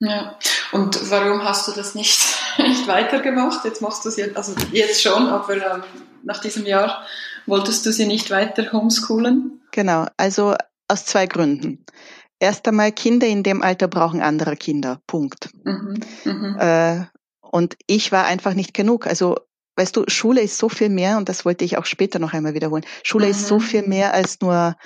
Ja, 0.00 0.38
und 0.72 1.10
warum 1.10 1.44
hast 1.44 1.68
du 1.68 1.72
das 1.72 1.94
nicht, 1.94 2.20
nicht 2.58 2.86
weitergemacht? 2.88 3.64
Jetzt 3.64 3.82
machst 3.82 4.04
du 4.04 4.08
es 4.08 4.16
jetzt, 4.16 4.36
also 4.36 4.54
jetzt 4.72 5.02
schon, 5.02 5.28
aber 5.28 5.54
ähm, 5.54 5.82
nach 6.22 6.40
diesem 6.40 6.64
Jahr 6.64 7.04
wolltest 7.46 7.84
du 7.84 7.92
sie 7.92 8.06
nicht 8.06 8.30
weiter 8.30 8.72
homeschoolen? 8.72 9.60
Genau, 9.72 10.06
also 10.16 10.54
aus 10.88 11.04
zwei 11.04 11.26
Gründen. 11.26 11.84
Erst 12.38 12.66
einmal, 12.66 12.92
Kinder 12.92 13.26
in 13.26 13.42
dem 13.42 13.62
Alter 13.62 13.88
brauchen 13.88 14.22
andere 14.22 14.56
Kinder. 14.56 15.00
Punkt. 15.06 15.50
Mhm, 15.64 16.00
mhm. 16.24 16.56
Äh, 16.58 17.04
und 17.42 17.76
ich 17.86 18.12
war 18.12 18.24
einfach 18.24 18.54
nicht 18.54 18.72
genug. 18.72 19.06
Also, 19.06 19.36
weißt 19.76 19.96
du, 19.96 20.04
Schule 20.08 20.40
ist 20.40 20.56
so 20.56 20.70
viel 20.70 20.88
mehr, 20.88 21.18
und 21.18 21.28
das 21.28 21.44
wollte 21.44 21.64
ich 21.64 21.76
auch 21.76 21.84
später 21.84 22.18
noch 22.18 22.32
einmal 22.32 22.54
wiederholen. 22.54 22.86
Schule 23.02 23.26
mhm. 23.26 23.30
ist 23.32 23.46
so 23.46 23.56
mhm. 23.56 23.60
viel 23.60 23.82
mehr 23.82 24.14
als 24.14 24.40
nur 24.40 24.76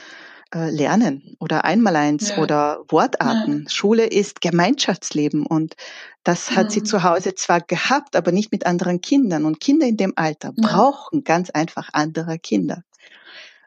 äh, 0.55 0.71
lernen 0.71 1.37
oder 1.41 1.65
Einmaleins 1.65 2.31
ja. 2.31 2.39
oder 2.39 2.85
Wortarten. 2.89 3.65
Ja. 3.65 3.71
Schule 3.71 4.07
ist 4.07 4.41
Gemeinschaftsleben 4.41 5.45
und 5.47 5.75
das 6.23 6.53
hat 6.53 6.67
mhm. 6.67 6.71
sie 6.71 6.83
zu 6.83 7.03
Hause 7.03 7.35
zwar 7.35 7.61
gehabt, 7.61 8.17
aber 8.17 8.33
nicht 8.33 8.53
mit 8.53 8.65
anderen 8.65 9.01
Kindern. 9.01 9.45
Und 9.45 9.61
Kinder 9.61 9.87
in 9.87 9.97
dem 9.97 10.13
Alter 10.17 10.53
ja. 10.57 10.69
brauchen 10.69 11.25
ganz 11.25 11.51
einfach 11.51 11.91
andere 11.93 12.39
Kinder. 12.39 12.83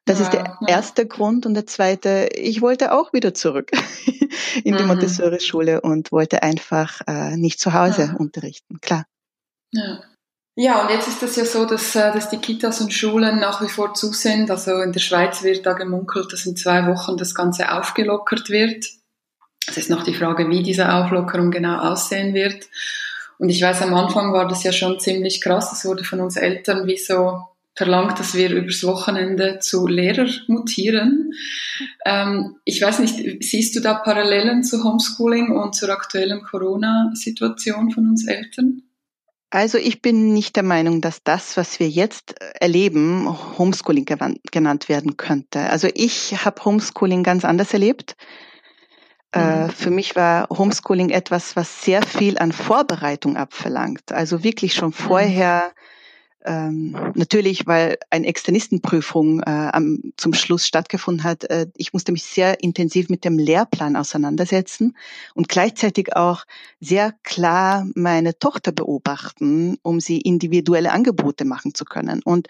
Das 0.06 0.22
ist 0.22 0.32
der 0.32 0.58
erste 0.68 1.06
Grund. 1.06 1.46
Und 1.46 1.54
der 1.54 1.68
zweite, 1.68 2.30
ich 2.34 2.62
wollte 2.62 2.94
auch 2.94 3.12
wieder 3.12 3.34
zurück 3.34 3.72
in 4.64 4.76
die 4.76 4.82
mhm. 4.82 4.88
Montessori-Schule 4.88 5.82
und 5.82 6.12
wollte 6.12 6.44
einfach 6.44 7.02
äh, 7.08 7.36
nicht 7.36 7.60
zu 7.60 7.74
Hause 7.74 8.16
unterrichten. 8.18 8.80
Klar. 8.80 9.06
Ja. 9.74 10.00
Ja, 10.60 10.82
und 10.82 10.90
jetzt 10.90 11.08
ist 11.08 11.22
es 11.22 11.36
ja 11.36 11.46
so, 11.46 11.66
dass, 11.66 11.96
äh, 11.96 12.12
dass 12.12 12.30
die 12.30 12.40
Kitas 12.40 12.82
und 12.82 12.92
Schulen 12.92 13.40
nach 13.40 13.62
wie 13.62 13.70
vor 13.70 13.94
zu 13.94 14.12
sind. 14.12 14.50
Also 14.50 14.82
in 14.82 14.92
der 14.92 15.00
Schweiz 15.00 15.44
wird 15.44 15.68
da 15.68 15.74
gemunkelt, 15.74 16.34
dass 16.34 16.48
in 16.48 16.58
zwei 16.58 16.88
Wochen 16.88 17.16
das 17.16 17.36
Ganze 17.36 17.72
aufgelockert 17.72 18.50
wird. 18.50 18.84
Es 19.68 19.78
ist 19.78 19.92
noch 19.92 20.04
die 20.04 20.16
Frage, 20.16 20.50
wie 20.50 20.64
diese 20.64 20.92
Auflockerung 20.92 21.52
genau 21.52 21.78
aussehen 21.78 22.34
wird. 22.34 22.66
Und 23.38 23.50
ich 23.50 23.62
weiß, 23.62 23.84
am 23.84 23.94
Anfang 23.94 24.34
war 24.34 24.48
das 24.48 24.64
ja 24.64 24.72
schon 24.72 25.00
ziemlich 25.00 25.42
krass. 25.42 25.72
Es 25.72 25.86
wurde 25.86 26.04
von 26.04 26.22
uns 26.22 26.38
Eltern 26.38 26.88
wie 26.88 26.98
so 26.98 27.40
verlangt, 27.76 28.18
dass 28.18 28.34
wir 28.34 28.50
übers 28.50 28.84
Wochenende 28.84 29.60
zu 29.60 29.86
Lehrer 29.86 30.28
mutieren. 30.48 31.34
Ähm, 32.04 32.56
ich 32.66 32.82
weiß 32.82 32.98
nicht, 32.98 33.44
siehst 33.44 33.76
du 33.76 33.80
da 33.80 33.94
Parallelen 33.94 34.64
zu 34.64 34.84
Homeschooling 34.84 35.52
und 35.52 35.76
zur 35.76 35.92
aktuellen 35.92 36.42
Corona-Situation 36.42 37.92
von 37.92 38.10
uns 38.10 38.28
Eltern? 38.28 38.87
Also 39.50 39.78
ich 39.78 40.02
bin 40.02 40.34
nicht 40.34 40.58
der 40.58 40.64
Meinung, 40.64 41.00
dass 41.00 41.24
das, 41.24 41.56
was 41.56 41.80
wir 41.80 41.88
jetzt 41.88 42.36
erleben, 42.60 43.34
Homeschooling 43.58 44.06
genannt 44.06 44.90
werden 44.90 45.16
könnte. 45.16 45.70
Also 45.70 45.88
ich 45.94 46.44
habe 46.44 46.66
Homeschooling 46.66 47.24
ganz 47.24 47.46
anders 47.46 47.72
erlebt. 47.72 48.18
Äh, 49.32 49.66
mhm. 49.66 49.70
Für 49.70 49.90
mich 49.90 50.16
war 50.18 50.50
Homeschooling 50.50 51.10
etwas, 51.12 51.56
was 51.56 51.82
sehr 51.82 52.02
viel 52.02 52.38
an 52.38 52.52
Vorbereitung 52.52 53.38
abverlangt. 53.38 54.12
Also 54.12 54.44
wirklich 54.44 54.74
schon 54.74 54.90
mhm. 54.90 54.94
vorher 54.94 55.72
ähm, 56.48 56.96
natürlich, 57.14 57.68
weil 57.68 57.98
eine 58.10 58.26
Externistenprüfung 58.26 59.42
äh, 59.42 59.50
am, 59.50 60.14
zum 60.16 60.34
Schluss 60.34 60.66
stattgefunden 60.66 61.26
hat, 61.26 61.44
äh, 61.44 61.68
ich 61.76 61.92
musste 61.92 62.14
mich 62.14 62.24
sehr 62.24 62.64
intensiv 62.64 63.10
mit 63.10 63.26
dem 63.26 63.38
Lehrplan 63.38 63.98
auseinandersetzen 63.98 64.96
und 65.36 65.50
gleichzeitig 65.50 66.16
auch 66.16 66.46
sehr 66.80 67.14
klar 67.24 67.86
meine 67.96 68.40
Tochter 68.40 68.72
beobachten, 68.72 69.78
um 69.82 70.00
sie 70.00 70.22
individuelle 70.22 70.92
Angebote 70.92 71.44
machen 71.44 71.74
zu 71.74 71.84
können. 71.84 72.22
Und 72.24 72.48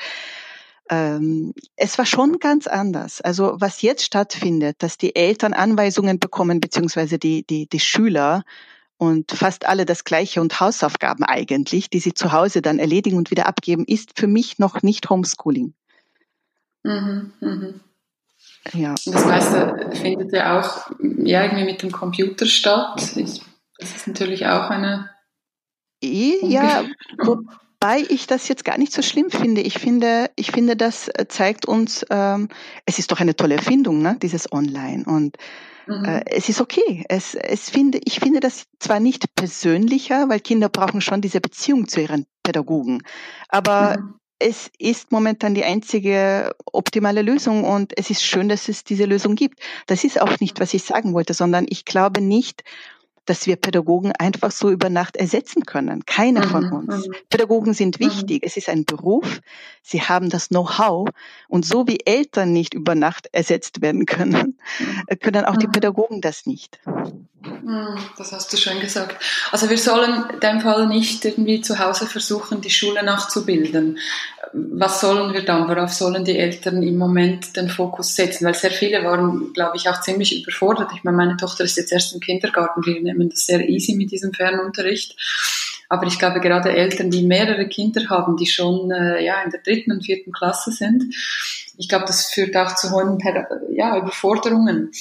ähm, 0.89 1.53
es 1.75 1.97
war 1.97 2.05
schon 2.05 2.39
ganz 2.39 2.67
anders. 2.67 3.19
Also 3.21 3.55
was 3.59 3.81
jetzt 3.81 4.03
stattfindet, 4.03 4.77
dass 4.79 4.97
die 4.97 5.15
Eltern 5.15 5.53
Anweisungen 5.53 6.19
bekommen, 6.19 6.61
beziehungsweise 6.61 7.17
die, 7.17 7.43
die, 7.47 7.67
die 7.67 7.79
Schüler, 7.79 8.43
und 8.97 9.31
fast 9.31 9.67
alle 9.67 9.85
das 9.85 10.03
gleiche 10.03 10.41
und 10.41 10.59
Hausaufgaben 10.59 11.23
eigentlich, 11.23 11.89
die 11.89 11.99
sie 11.99 12.13
zu 12.13 12.31
Hause 12.31 12.61
dann 12.61 12.79
erledigen 12.79 13.17
und 13.17 13.31
wieder 13.31 13.47
abgeben, 13.47 13.85
ist 13.85 14.17
für 14.17 14.27
mich 14.27 14.59
noch 14.59 14.81
nicht 14.81 15.09
Homeschooling. 15.09 15.73
Mhm, 16.83 17.33
mhm. 17.39 17.79
Ja. 18.73 18.95
Das 19.05 19.25
meiste 19.25 19.89
findet 19.93 20.33
ja 20.33 20.59
auch 20.59 20.89
ja, 20.99 21.43
irgendwie 21.43 21.65
mit 21.65 21.81
dem 21.81 21.91
Computer 21.91 22.45
statt. 22.45 23.01
Ich, 23.15 23.41
das 23.77 23.95
ist 23.95 24.07
natürlich 24.07 24.45
auch 24.45 24.69
eine. 24.69 25.09
Ja, 26.01 26.83
wobei 27.17 28.03
ich 28.09 28.27
das 28.27 28.47
jetzt 28.47 28.65
gar 28.65 28.77
nicht 28.77 28.93
so 28.93 29.01
schlimm 29.01 29.31
finde. 29.31 29.61
Ich 29.61 29.79
finde, 29.79 30.29
ich 30.35 30.51
finde, 30.51 30.75
das 30.75 31.09
zeigt 31.27 31.65
uns, 31.65 32.05
ähm, 32.09 32.49
es 32.85 32.99
ist 32.99 33.11
doch 33.11 33.19
eine 33.19 33.35
tolle 33.35 33.55
Erfindung, 33.55 34.01
ne, 34.01 34.17
dieses 34.21 34.51
Online. 34.51 35.03
Und 35.05 35.37
Mhm. 35.87 36.05
Äh, 36.05 36.23
es 36.27 36.49
ist 36.49 36.61
okay. 36.61 37.05
Es, 37.09 37.35
es 37.35 37.69
finde, 37.69 37.99
ich 38.03 38.19
finde 38.19 38.39
das 38.39 38.65
zwar 38.79 38.99
nicht 38.99 39.33
persönlicher, 39.35 40.29
weil 40.29 40.39
Kinder 40.39 40.69
brauchen 40.69 41.01
schon 41.01 41.21
diese 41.21 41.41
Beziehung 41.41 41.87
zu 41.87 42.01
ihren 42.01 42.25
Pädagogen. 42.43 43.01
Aber 43.49 43.97
mhm. 43.99 44.15
es 44.39 44.69
ist 44.77 45.11
momentan 45.11 45.55
die 45.55 45.63
einzige 45.63 46.55
optimale 46.65 47.21
Lösung 47.21 47.63
und 47.63 47.97
es 47.97 48.09
ist 48.09 48.23
schön, 48.23 48.49
dass 48.49 48.69
es 48.69 48.83
diese 48.83 49.05
Lösung 49.05 49.35
gibt. 49.35 49.59
Das 49.87 50.03
ist 50.03 50.21
auch 50.21 50.39
nicht, 50.39 50.59
was 50.59 50.73
ich 50.73 50.83
sagen 50.83 51.13
wollte, 51.13 51.33
sondern 51.33 51.65
ich 51.69 51.85
glaube 51.85 52.21
nicht, 52.21 52.63
dass 53.29 53.45
wir 53.45 53.55
Pädagogen 53.55 54.11
einfach 54.13 54.51
so 54.51 54.69
über 54.71 54.89
Nacht 54.89 55.17
ersetzen 55.17 55.65
können. 55.65 56.05
Keiner 56.05 56.45
mhm. 56.45 56.49
von 56.49 56.71
uns. 56.71 57.07
Mhm. 57.07 57.13
Pädagogen 57.29 57.73
sind 57.73 57.99
mhm. 57.99 58.05
wichtig. 58.05 58.41
Mhm. 58.41 58.47
Es 58.47 58.57
ist 58.57 58.69
ein 58.69 58.85
Beruf. 58.85 59.41
Sie 59.83 60.01
haben 60.01 60.29
das 60.29 60.49
Know-how. 60.49 61.09
Und 61.47 61.65
so 61.65 61.87
wie 61.87 61.99
Eltern 62.05 62.53
nicht 62.53 62.73
über 62.73 62.95
Nacht 62.95 63.27
ersetzt 63.31 63.81
werden 63.81 64.05
können, 64.05 64.57
mhm. 64.79 65.19
können 65.19 65.45
auch 65.45 65.57
die 65.57 65.67
Pädagogen 65.67 66.21
das 66.21 66.45
nicht. 66.45 66.79
Das 68.17 68.31
hast 68.31 68.51
du 68.51 68.57
schön 68.57 68.79
gesagt. 68.79 69.23
Also 69.51 69.69
wir 69.69 69.77
sollen 69.77 70.29
in 70.31 70.39
dem 70.39 70.61
Fall 70.61 70.87
nicht 70.87 71.23
irgendwie 71.23 71.61
zu 71.61 71.79
Hause 71.79 72.07
versuchen, 72.07 72.61
die 72.61 72.69
Schule 72.69 73.03
nachzubilden. 73.03 73.99
Was 74.53 75.01
sollen 75.01 75.33
wir 75.33 75.43
dann? 75.43 75.67
Worauf 75.67 75.93
sollen 75.93 76.23
die 76.25 76.37
Eltern 76.37 76.83
im 76.83 76.97
Moment 76.97 77.55
den 77.55 77.69
Fokus 77.69 78.15
setzen? 78.15 78.45
Weil 78.45 78.53
sehr 78.53 78.71
viele 78.71 79.03
waren, 79.03 79.53
glaube 79.53 79.77
ich, 79.77 79.89
auch 79.89 80.01
ziemlich 80.01 80.41
überfordert. 80.41 80.91
Ich 80.95 81.03
meine, 81.03 81.17
meine 81.17 81.37
Tochter 81.37 81.63
ist 81.63 81.77
jetzt 81.77 81.91
erst 81.91 82.13
im 82.13 82.19
Kindergarten. 82.19 82.85
Wir 82.85 83.01
nehmen 83.01 83.29
das 83.29 83.45
sehr 83.45 83.67
easy 83.67 83.95
mit 83.95 84.11
diesem 84.11 84.33
Fernunterricht. 84.33 85.15
Aber 85.89 86.05
ich 86.05 86.19
glaube, 86.19 86.41
gerade 86.41 86.71
Eltern, 86.71 87.09
die 87.11 87.25
mehrere 87.25 87.67
Kinder 87.67 88.09
haben, 88.09 88.35
die 88.35 88.45
schon 88.45 88.91
äh, 88.91 89.23
ja, 89.23 89.41
in 89.41 89.51
der 89.51 89.61
dritten 89.61 89.91
und 89.91 90.05
vierten 90.05 90.31
Klasse 90.31 90.71
sind, 90.71 91.13
ich 91.77 91.87
glaube, 91.87 92.05
das 92.05 92.25
führt 92.25 92.55
auch 92.57 92.75
zu 92.75 92.91
hohen 92.91 93.19
ja, 93.71 93.97
Überforderungen. 93.97 94.91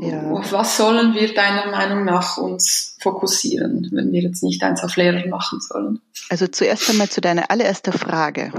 Ja. 0.00 0.30
Auf 0.30 0.52
was 0.52 0.76
sollen 0.76 1.14
wir 1.14 1.34
deiner 1.34 1.70
Meinung 1.70 2.04
nach 2.04 2.36
uns 2.36 2.96
fokussieren, 3.00 3.88
wenn 3.92 4.12
wir 4.12 4.22
jetzt 4.22 4.42
nicht 4.42 4.62
eins 4.62 4.82
auf 4.82 4.96
Lehrer 4.96 5.26
machen 5.28 5.60
sollen? 5.60 6.00
Also 6.28 6.46
zuerst 6.46 6.88
einmal 6.90 7.08
zu 7.08 7.20
deiner 7.20 7.50
allerersten 7.50 7.92
Frage. 7.92 8.52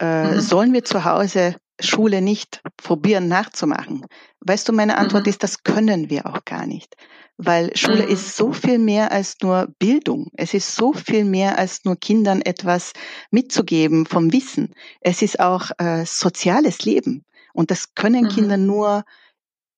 Äh, 0.00 0.34
mhm. 0.34 0.40
Sollen 0.40 0.72
wir 0.72 0.84
zu 0.84 1.04
Hause 1.04 1.56
Schule 1.80 2.20
nicht 2.20 2.62
probieren 2.76 3.28
nachzumachen? 3.28 4.06
Weißt 4.40 4.68
du, 4.68 4.72
meine 4.72 4.98
Antwort 4.98 5.24
mhm. 5.24 5.30
ist, 5.30 5.42
das 5.42 5.62
können 5.62 6.10
wir 6.10 6.26
auch 6.26 6.44
gar 6.44 6.66
nicht. 6.66 6.94
Weil 7.36 7.76
Schule 7.76 8.04
mhm. 8.04 8.12
ist 8.12 8.36
so 8.36 8.52
viel 8.52 8.78
mehr 8.78 9.10
als 9.10 9.36
nur 9.42 9.68
Bildung. 9.78 10.28
Es 10.34 10.54
ist 10.54 10.74
so 10.74 10.92
viel 10.92 11.24
mehr 11.24 11.58
als 11.58 11.84
nur 11.84 11.96
Kindern 11.96 12.42
etwas 12.42 12.92
mitzugeben 13.30 14.06
vom 14.06 14.32
Wissen. 14.32 14.72
Es 15.00 15.22
ist 15.22 15.40
auch 15.40 15.70
äh, 15.78 16.04
soziales 16.06 16.84
Leben. 16.84 17.24
Und 17.52 17.70
das 17.70 17.94
können 17.94 18.24
mhm. 18.24 18.28
Kinder 18.28 18.56
nur 18.56 19.04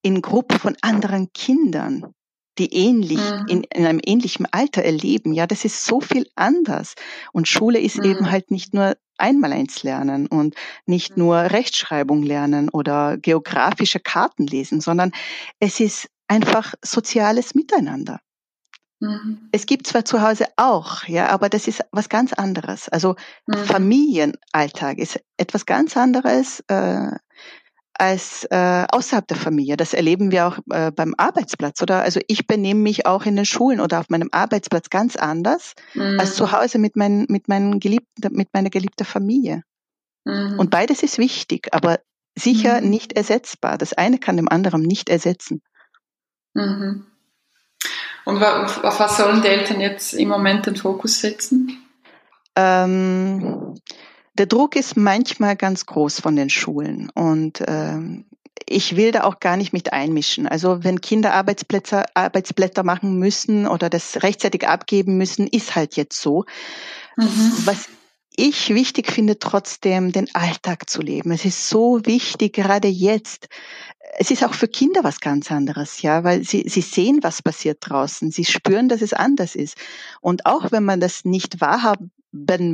in 0.07 0.23
Gruppe 0.23 0.61
von 0.61 0.77
anderen 0.83 1.33
Kindern, 1.33 2.15
die 2.59 2.73
ähnlich, 2.73 3.19
mhm. 3.19 3.47
in, 3.49 3.65
in, 3.65 3.87
einem 3.87 4.01
ähnlichen 4.07 4.47
Alter 4.53 4.85
erleben. 4.85 5.33
Ja, 5.33 5.49
das 5.49 5.65
ist 5.65 5.85
so 5.85 6.01
viel 6.01 6.29
anders. 6.37 6.95
Und 7.33 7.49
Schule 7.49 7.81
ist 7.81 7.99
mhm. 7.99 8.05
eben 8.05 8.31
halt 8.31 8.53
nicht 8.53 8.73
nur 8.73 8.97
einmal 9.19 9.53
eins 9.53 9.83
lernen 9.83 10.29
und 10.29 10.55
nicht 10.87 11.17
mhm. 11.17 11.25
nur 11.25 11.37
Rechtschreibung 11.39 12.23
lernen 12.23 12.69
oder 12.69 13.17
geografische 13.17 13.99
Karten 13.99 14.47
lesen, 14.47 14.81
sondern 14.81 15.11
es 15.59 15.81
ist 15.81 16.09
einfach 16.29 16.75
soziales 16.83 17.57
Miteinander. 17.57 18.21
Mhm. 19.01 19.49
Es 19.51 19.67
gibt 19.67 19.89
zwar 19.89 20.05
zu 20.05 20.23
Hause 20.23 20.47
auch, 20.55 21.03
ja, 21.09 21.31
aber 21.31 21.49
das 21.49 21.67
ist 21.67 21.83
was 21.91 22.09
ganz 22.09 22.33
anderes. 22.33 22.89
Also 22.89 23.17
mhm. 23.49 23.57
Familienalltag 23.57 24.99
ist 24.99 25.21
etwas 25.37 25.67
ganz 25.67 25.97
anderes. 25.97 26.61
Äh, 26.69 27.11
als 27.99 28.45
äh, 28.51 28.87
außerhalb 28.91 29.27
der 29.27 29.37
Familie. 29.37 29.77
Das 29.77 29.95
erleben 29.95 30.31
wir 30.31 30.47
auch 30.47 30.59
äh, 30.71 30.91
beim 30.91 31.15
Arbeitsplatz, 31.17 31.83
oder? 31.83 32.03
Also 32.03 32.21
ich 32.29 32.47
benehme 32.47 32.81
mich 32.81 33.07
auch 33.07 33.25
in 33.25 33.37
den 33.37 33.45
Schulen 33.45 33.81
oder 33.81 34.01
auf 34.01 34.09
meinem 34.09 34.29
Arbeitsplatz 34.33 34.91
ganz 34.91 35.17
anders 35.17 35.75
mhm. 35.95 36.21
als 36.21 36.35
zu 36.35 36.53
Hause 36.53 36.79
mit, 36.79 36.97
mein, 36.97 37.27
mit, 37.29 37.49
meinen 37.49 37.81
geliebten, 37.81 38.35
mit 38.35 38.49
meiner 38.53 38.71
geliebten 38.71 39.05
Familie. 39.05 39.63
Mhm. 40.25 40.59
Und 40.59 40.71
beides 40.71 41.03
ist 41.03 41.19
wichtig, 41.19 41.69
aber 41.73 42.01
sicher 42.37 42.81
mhm. 42.81 42.91
nicht 42.91 43.13
ersetzbar. 43.15 43.79
Das 43.79 43.93
eine 43.93 44.19
kann 44.19 44.37
dem 44.37 44.49
anderen 44.49 44.83
nicht 44.83 45.09
ersetzen. 45.09 45.63
Mhm. 46.55 47.07
Und 48.25 48.43
auf 48.43 48.99
was 48.99 49.17
sollen 49.17 49.41
die 49.41 49.49
Eltern 49.49 49.81
jetzt 49.81 50.13
im 50.13 50.29
Moment 50.29 50.67
den 50.67 50.75
Fokus 50.75 51.21
setzen? 51.21 51.79
Ähm, 52.57 53.79
der 54.39 54.47
Druck 54.47 54.77
ist 54.77 54.97
manchmal 54.97 55.57
ganz 55.57 55.87
groß 55.87 56.21
von 56.21 56.37
den 56.37 56.51
Schulen 56.51 57.11
und 57.11 57.63
ähm, 57.67 58.27
ich 58.69 58.97
will 58.97 59.13
da 59.13 59.25
auch 59.25 59.39
gar 59.41 59.57
nicht 59.57 59.73
mit 59.73 59.93
einmischen. 59.93 60.47
Also 60.49 60.83
wenn 60.83 61.01
Kinder 61.01 61.35
Arbeitsplätze, 61.35 62.05
Arbeitsblätter 62.15 62.83
machen 62.83 63.19
müssen 63.19 63.67
oder 63.67 63.89
das 63.89 64.23
rechtzeitig 64.23 64.67
abgeben 64.67 65.17
müssen, 65.17 65.47
ist 65.47 65.77
halt 65.77 65.97
jetzt 65.97 66.21
so. 66.21 66.45
Mhm. 67.17 67.53
Was 67.65 67.89
ich 68.37 68.75
wichtig 68.75 69.11
finde, 69.11 69.39
trotzdem 69.39 70.13
den 70.13 70.35
Alltag 70.35 70.91
zu 70.91 71.01
leben. 71.01 71.31
Es 71.31 71.45
ist 71.45 71.69
so 71.69 72.05
wichtig, 72.05 72.55
gerade 72.55 72.89
jetzt. 72.89 73.49
Es 74.19 74.31
ist 74.31 74.45
auch 74.45 74.55
für 74.55 74.69
Kinder 74.69 75.05
was 75.05 75.21
ganz 75.21 75.51
anderes, 75.51 76.03
ja, 76.03 76.23
weil 76.23 76.45
sie, 76.45 76.69
sie 76.69 76.83
sehen, 76.83 77.21
was 77.23 77.43
passiert 77.43 77.79
draußen. 77.81 78.31
Sie 78.31 78.45
spüren, 78.45 78.89
dass 78.89 79.01
es 79.01 79.13
anders 79.13 79.55
ist. 79.55 79.77
Und 80.21 80.45
auch 80.45 80.71
wenn 80.71 80.85
man 80.85 81.01
das 81.01 81.25
nicht 81.25 81.61
wahrhaben 81.61 82.11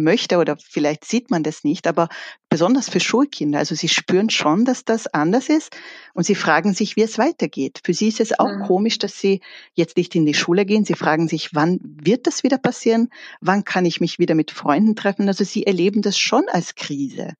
möchte 0.02 0.38
oder 0.38 0.56
vielleicht 0.56 1.04
sieht 1.04 1.30
man 1.30 1.42
das 1.42 1.64
nicht, 1.64 1.86
aber 1.86 2.08
besonders 2.48 2.88
für 2.88 3.00
Schulkinder, 3.00 3.58
also 3.58 3.74
sie 3.74 3.88
spüren 3.88 4.30
schon, 4.30 4.64
dass 4.64 4.84
das 4.84 5.06
anders 5.06 5.48
ist 5.48 5.74
und 6.14 6.24
sie 6.24 6.34
fragen 6.34 6.74
sich, 6.74 6.96
wie 6.96 7.02
es 7.02 7.18
weitergeht. 7.18 7.80
Für 7.84 7.94
sie 7.94 8.08
ist 8.08 8.20
es 8.20 8.38
auch 8.38 8.52
mhm. 8.52 8.62
komisch, 8.64 8.98
dass 8.98 9.18
sie 9.18 9.40
jetzt 9.74 9.96
nicht 9.96 10.14
in 10.14 10.26
die 10.26 10.34
Schule 10.34 10.64
gehen. 10.64 10.84
Sie 10.84 10.94
fragen 10.94 11.28
sich, 11.28 11.54
wann 11.54 11.80
wird 11.82 12.26
das 12.26 12.42
wieder 12.42 12.58
passieren? 12.58 13.08
Wann 13.40 13.64
kann 13.64 13.84
ich 13.84 14.00
mich 14.00 14.18
wieder 14.18 14.34
mit 14.34 14.50
Freunden 14.50 14.96
treffen? 14.96 15.28
Also 15.28 15.44
sie 15.44 15.66
erleben 15.66 16.02
das 16.02 16.18
schon 16.18 16.44
als 16.50 16.74
Krise. 16.74 17.34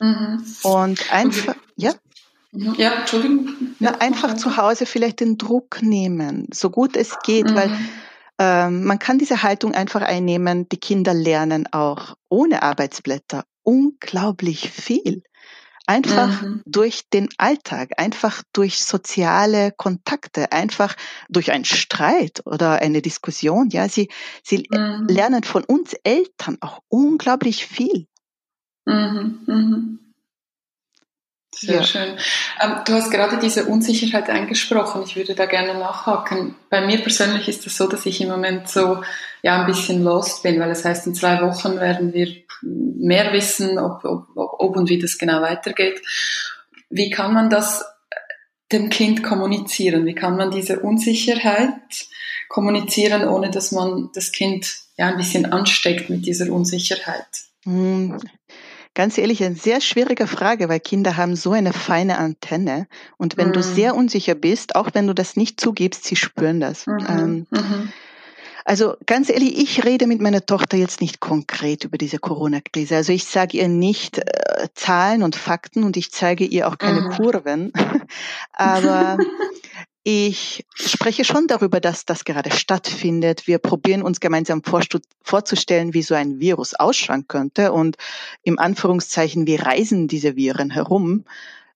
Mhm. 0.00 0.44
Und 0.62 1.12
einfach, 1.12 1.56
ja. 1.76 1.92
Mhm. 2.52 2.74
Ja, 2.76 3.00
Entschuldigung. 3.00 3.48
Na, 3.78 4.00
einfach 4.00 4.36
zu 4.36 4.56
Hause 4.56 4.86
vielleicht 4.86 5.20
den 5.20 5.38
Druck 5.38 5.82
nehmen, 5.82 6.46
so 6.52 6.70
gut 6.70 6.96
es 6.96 7.18
geht, 7.24 7.50
mhm. 7.50 7.54
weil 7.54 7.70
ähm, 8.38 8.84
man 8.84 8.98
kann 8.98 9.18
diese 9.18 9.42
Haltung 9.42 9.74
einfach 9.74 10.02
einnehmen. 10.02 10.68
Die 10.68 10.78
Kinder 10.78 11.14
lernen 11.14 11.66
auch 11.72 12.14
ohne 12.28 12.62
Arbeitsblätter 12.62 13.44
unglaublich 13.62 14.70
viel. 14.70 15.22
Einfach 15.86 16.42
mhm. 16.42 16.62
durch 16.66 17.08
den 17.08 17.30
Alltag, 17.38 17.92
einfach 17.96 18.42
durch 18.52 18.84
soziale 18.84 19.72
Kontakte, 19.72 20.52
einfach 20.52 20.94
durch 21.30 21.50
einen 21.50 21.64
Streit 21.64 22.42
oder 22.44 22.82
eine 22.82 23.00
Diskussion. 23.00 23.70
Ja, 23.70 23.88
sie, 23.88 24.10
sie 24.44 24.66
mhm. 24.70 25.06
lernen 25.08 25.44
von 25.44 25.64
uns 25.64 25.94
Eltern 26.04 26.58
auch 26.60 26.80
unglaublich 26.88 27.64
viel. 27.64 28.06
Mhm. 28.84 30.07
Sehr 31.60 31.76
ja. 31.76 31.82
schön. 31.82 32.16
Ähm, 32.60 32.76
du 32.86 32.92
hast 32.92 33.10
gerade 33.10 33.38
diese 33.38 33.64
Unsicherheit 33.64 34.30
angesprochen. 34.30 35.02
Ich 35.04 35.16
würde 35.16 35.34
da 35.34 35.46
gerne 35.46 35.74
nachhaken. 35.74 36.54
Bei 36.70 36.86
mir 36.86 36.98
persönlich 36.98 37.48
ist 37.48 37.66
es 37.66 37.76
so, 37.76 37.88
dass 37.88 38.06
ich 38.06 38.20
im 38.20 38.28
Moment 38.28 38.68
so 38.68 39.02
ja 39.42 39.60
ein 39.60 39.66
bisschen 39.66 40.04
lost 40.04 40.44
bin, 40.44 40.60
weil 40.60 40.70
es 40.70 40.84
heißt, 40.84 41.06
in 41.08 41.14
zwei 41.14 41.40
Wochen 41.42 41.80
werden 41.80 42.12
wir 42.12 42.28
mehr 42.62 43.32
wissen, 43.32 43.78
ob, 43.78 44.04
ob, 44.04 44.28
ob 44.36 44.76
und 44.76 44.88
wie 44.88 45.00
das 45.00 45.18
genau 45.18 45.42
weitergeht. 45.42 46.00
Wie 46.90 47.10
kann 47.10 47.34
man 47.34 47.50
das 47.50 47.84
dem 48.70 48.88
Kind 48.88 49.24
kommunizieren? 49.24 50.06
Wie 50.06 50.14
kann 50.14 50.36
man 50.36 50.50
diese 50.50 50.80
Unsicherheit 50.80 51.72
kommunizieren, 52.48 53.26
ohne 53.26 53.50
dass 53.50 53.72
man 53.72 54.10
das 54.14 54.30
Kind 54.30 54.78
ja 54.96 55.08
ein 55.08 55.16
bisschen 55.16 55.46
ansteckt 55.46 56.08
mit 56.08 56.24
dieser 56.24 56.52
Unsicherheit? 56.52 57.26
Ganz 58.98 59.16
ehrlich, 59.16 59.44
eine 59.44 59.54
sehr 59.54 59.80
schwierige 59.80 60.26
Frage, 60.26 60.68
weil 60.68 60.80
Kinder 60.80 61.16
haben 61.16 61.36
so 61.36 61.52
eine 61.52 61.72
feine 61.72 62.18
Antenne. 62.18 62.88
Und 63.16 63.36
wenn 63.36 63.50
mhm. 63.50 63.52
du 63.52 63.62
sehr 63.62 63.94
unsicher 63.94 64.34
bist, 64.34 64.74
auch 64.74 64.88
wenn 64.92 65.06
du 65.06 65.14
das 65.14 65.36
nicht 65.36 65.60
zugibst, 65.60 66.02
sie 66.02 66.16
spüren 66.16 66.58
das. 66.58 66.88
Mhm. 66.88 67.06
Ähm, 67.08 67.46
mhm. 67.48 67.92
Also 68.64 68.96
ganz 69.06 69.30
ehrlich, 69.30 69.56
ich 69.56 69.84
rede 69.84 70.08
mit 70.08 70.20
meiner 70.20 70.44
Tochter 70.44 70.76
jetzt 70.76 71.00
nicht 71.00 71.20
konkret 71.20 71.84
über 71.84 71.96
diese 71.96 72.18
Corona-Krise. 72.18 72.96
Also 72.96 73.12
ich 73.12 73.26
sage 73.26 73.58
ihr 73.58 73.68
nicht 73.68 74.18
äh, 74.18 74.66
Zahlen 74.74 75.22
und 75.22 75.36
Fakten 75.36 75.84
und 75.84 75.96
ich 75.96 76.10
zeige 76.10 76.44
ihr 76.44 76.66
auch 76.66 76.76
keine 76.76 77.02
mhm. 77.02 77.10
Kurven. 77.10 77.72
Aber 78.52 79.16
Ich 80.04 80.64
spreche 80.74 81.24
schon 81.24 81.46
darüber, 81.48 81.80
dass 81.80 82.04
das 82.04 82.24
gerade 82.24 82.50
stattfindet. 82.50 83.46
Wir 83.46 83.58
probieren 83.58 84.02
uns 84.02 84.20
gemeinsam 84.20 84.62
vorzustellen, 84.62 85.92
wie 85.92 86.02
so 86.02 86.14
ein 86.14 86.40
Virus 86.40 86.74
ausschauen 86.74 87.26
könnte 87.28 87.72
und 87.72 87.96
im 88.42 88.58
Anführungszeichen, 88.58 89.46
wie 89.46 89.56
reisen 89.56 90.08
diese 90.08 90.36
Viren 90.36 90.70
herum. 90.70 91.24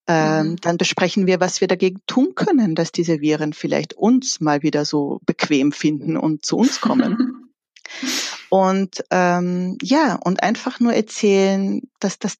Ähm, 0.07 0.51
mhm. 0.51 0.57
Dann 0.57 0.79
besprechen 0.79 1.27
wir, 1.27 1.41
was 1.41 1.61
wir 1.61 1.69
dagegen 1.69 2.01
tun 2.07 2.35
können, 2.35 2.75
dass 2.75 2.91
diese 2.93 3.21
Viren 3.21 3.53
vielleicht 3.53 3.95
uns 3.95 4.41
mal 4.41 4.63
wieder 4.63 4.85
so 4.85 5.21
bequem 5.27 5.73
finden 5.73 6.17
und 6.17 6.45
zu 6.45 6.57
uns 6.57 6.81
kommen. 6.81 7.51
Und 8.53 9.03
ähm, 9.11 9.79
ja, 9.81 10.19
und 10.23 10.43
einfach 10.43 10.79
nur 10.79 10.93
erzählen, 10.93 11.81
dass 12.01 12.19
das, 12.19 12.35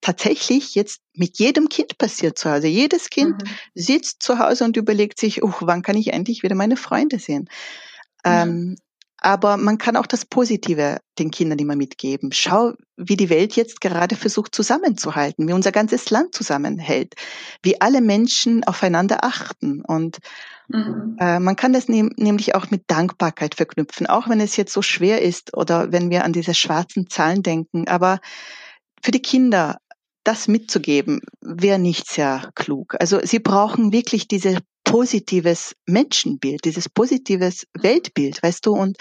tatsächlich 0.00 0.76
jetzt 0.76 1.00
mit 1.12 1.40
jedem 1.40 1.68
Kind 1.68 1.98
passiert 1.98 2.38
zu 2.38 2.52
Hause. 2.52 2.68
Jedes 2.68 3.10
Kind 3.10 3.42
mhm. 3.42 3.48
sitzt 3.74 4.22
zu 4.22 4.38
Hause 4.38 4.62
und 4.62 4.76
überlegt 4.76 5.18
sich, 5.18 5.42
oh, 5.42 5.52
wann 5.62 5.82
kann 5.82 5.96
ich 5.96 6.12
endlich 6.12 6.44
wieder 6.44 6.54
meine 6.54 6.76
Freunde 6.76 7.18
sehen? 7.18 7.48
Mhm. 8.24 8.32
Ähm, 8.32 8.76
aber 9.18 9.56
man 9.56 9.78
kann 9.78 9.96
auch 9.96 10.06
das 10.06 10.24
Positive 10.24 10.98
den 11.18 11.30
Kindern 11.30 11.58
immer 11.58 11.76
mitgeben. 11.76 12.32
Schau, 12.32 12.74
wie 12.96 13.16
die 13.16 13.30
Welt 13.30 13.56
jetzt 13.56 13.80
gerade 13.80 14.14
versucht 14.14 14.54
zusammenzuhalten, 14.54 15.48
wie 15.48 15.52
unser 15.52 15.72
ganzes 15.72 16.10
Land 16.10 16.34
zusammenhält, 16.34 17.14
wie 17.62 17.80
alle 17.80 18.00
Menschen 18.00 18.64
aufeinander 18.64 19.24
achten. 19.24 19.82
Und 19.82 20.18
mhm. 20.68 21.16
äh, 21.18 21.40
man 21.40 21.56
kann 21.56 21.72
das 21.72 21.88
ne 21.88 22.10
nämlich 22.16 22.54
auch 22.54 22.70
mit 22.70 22.84
Dankbarkeit 22.88 23.54
verknüpfen, 23.54 24.06
auch 24.06 24.28
wenn 24.28 24.40
es 24.40 24.56
jetzt 24.56 24.72
so 24.72 24.82
schwer 24.82 25.22
ist 25.22 25.56
oder 25.56 25.92
wenn 25.92 26.10
wir 26.10 26.24
an 26.24 26.32
diese 26.32 26.54
schwarzen 26.54 27.08
Zahlen 27.08 27.42
denken. 27.42 27.88
Aber 27.88 28.20
für 29.02 29.12
die 29.12 29.22
Kinder 29.22 29.78
das 30.24 30.48
mitzugeben, 30.48 31.20
wäre 31.40 31.78
nicht 31.78 32.08
sehr 32.08 32.50
klug. 32.56 32.96
Also 32.98 33.20
sie 33.22 33.38
brauchen 33.38 33.92
wirklich 33.92 34.26
diese 34.26 34.58
positives 34.86 35.76
Menschenbild, 35.84 36.64
dieses 36.64 36.88
positives 36.88 37.66
Weltbild, 37.74 38.42
weißt 38.42 38.64
du, 38.64 38.72
und 38.72 38.96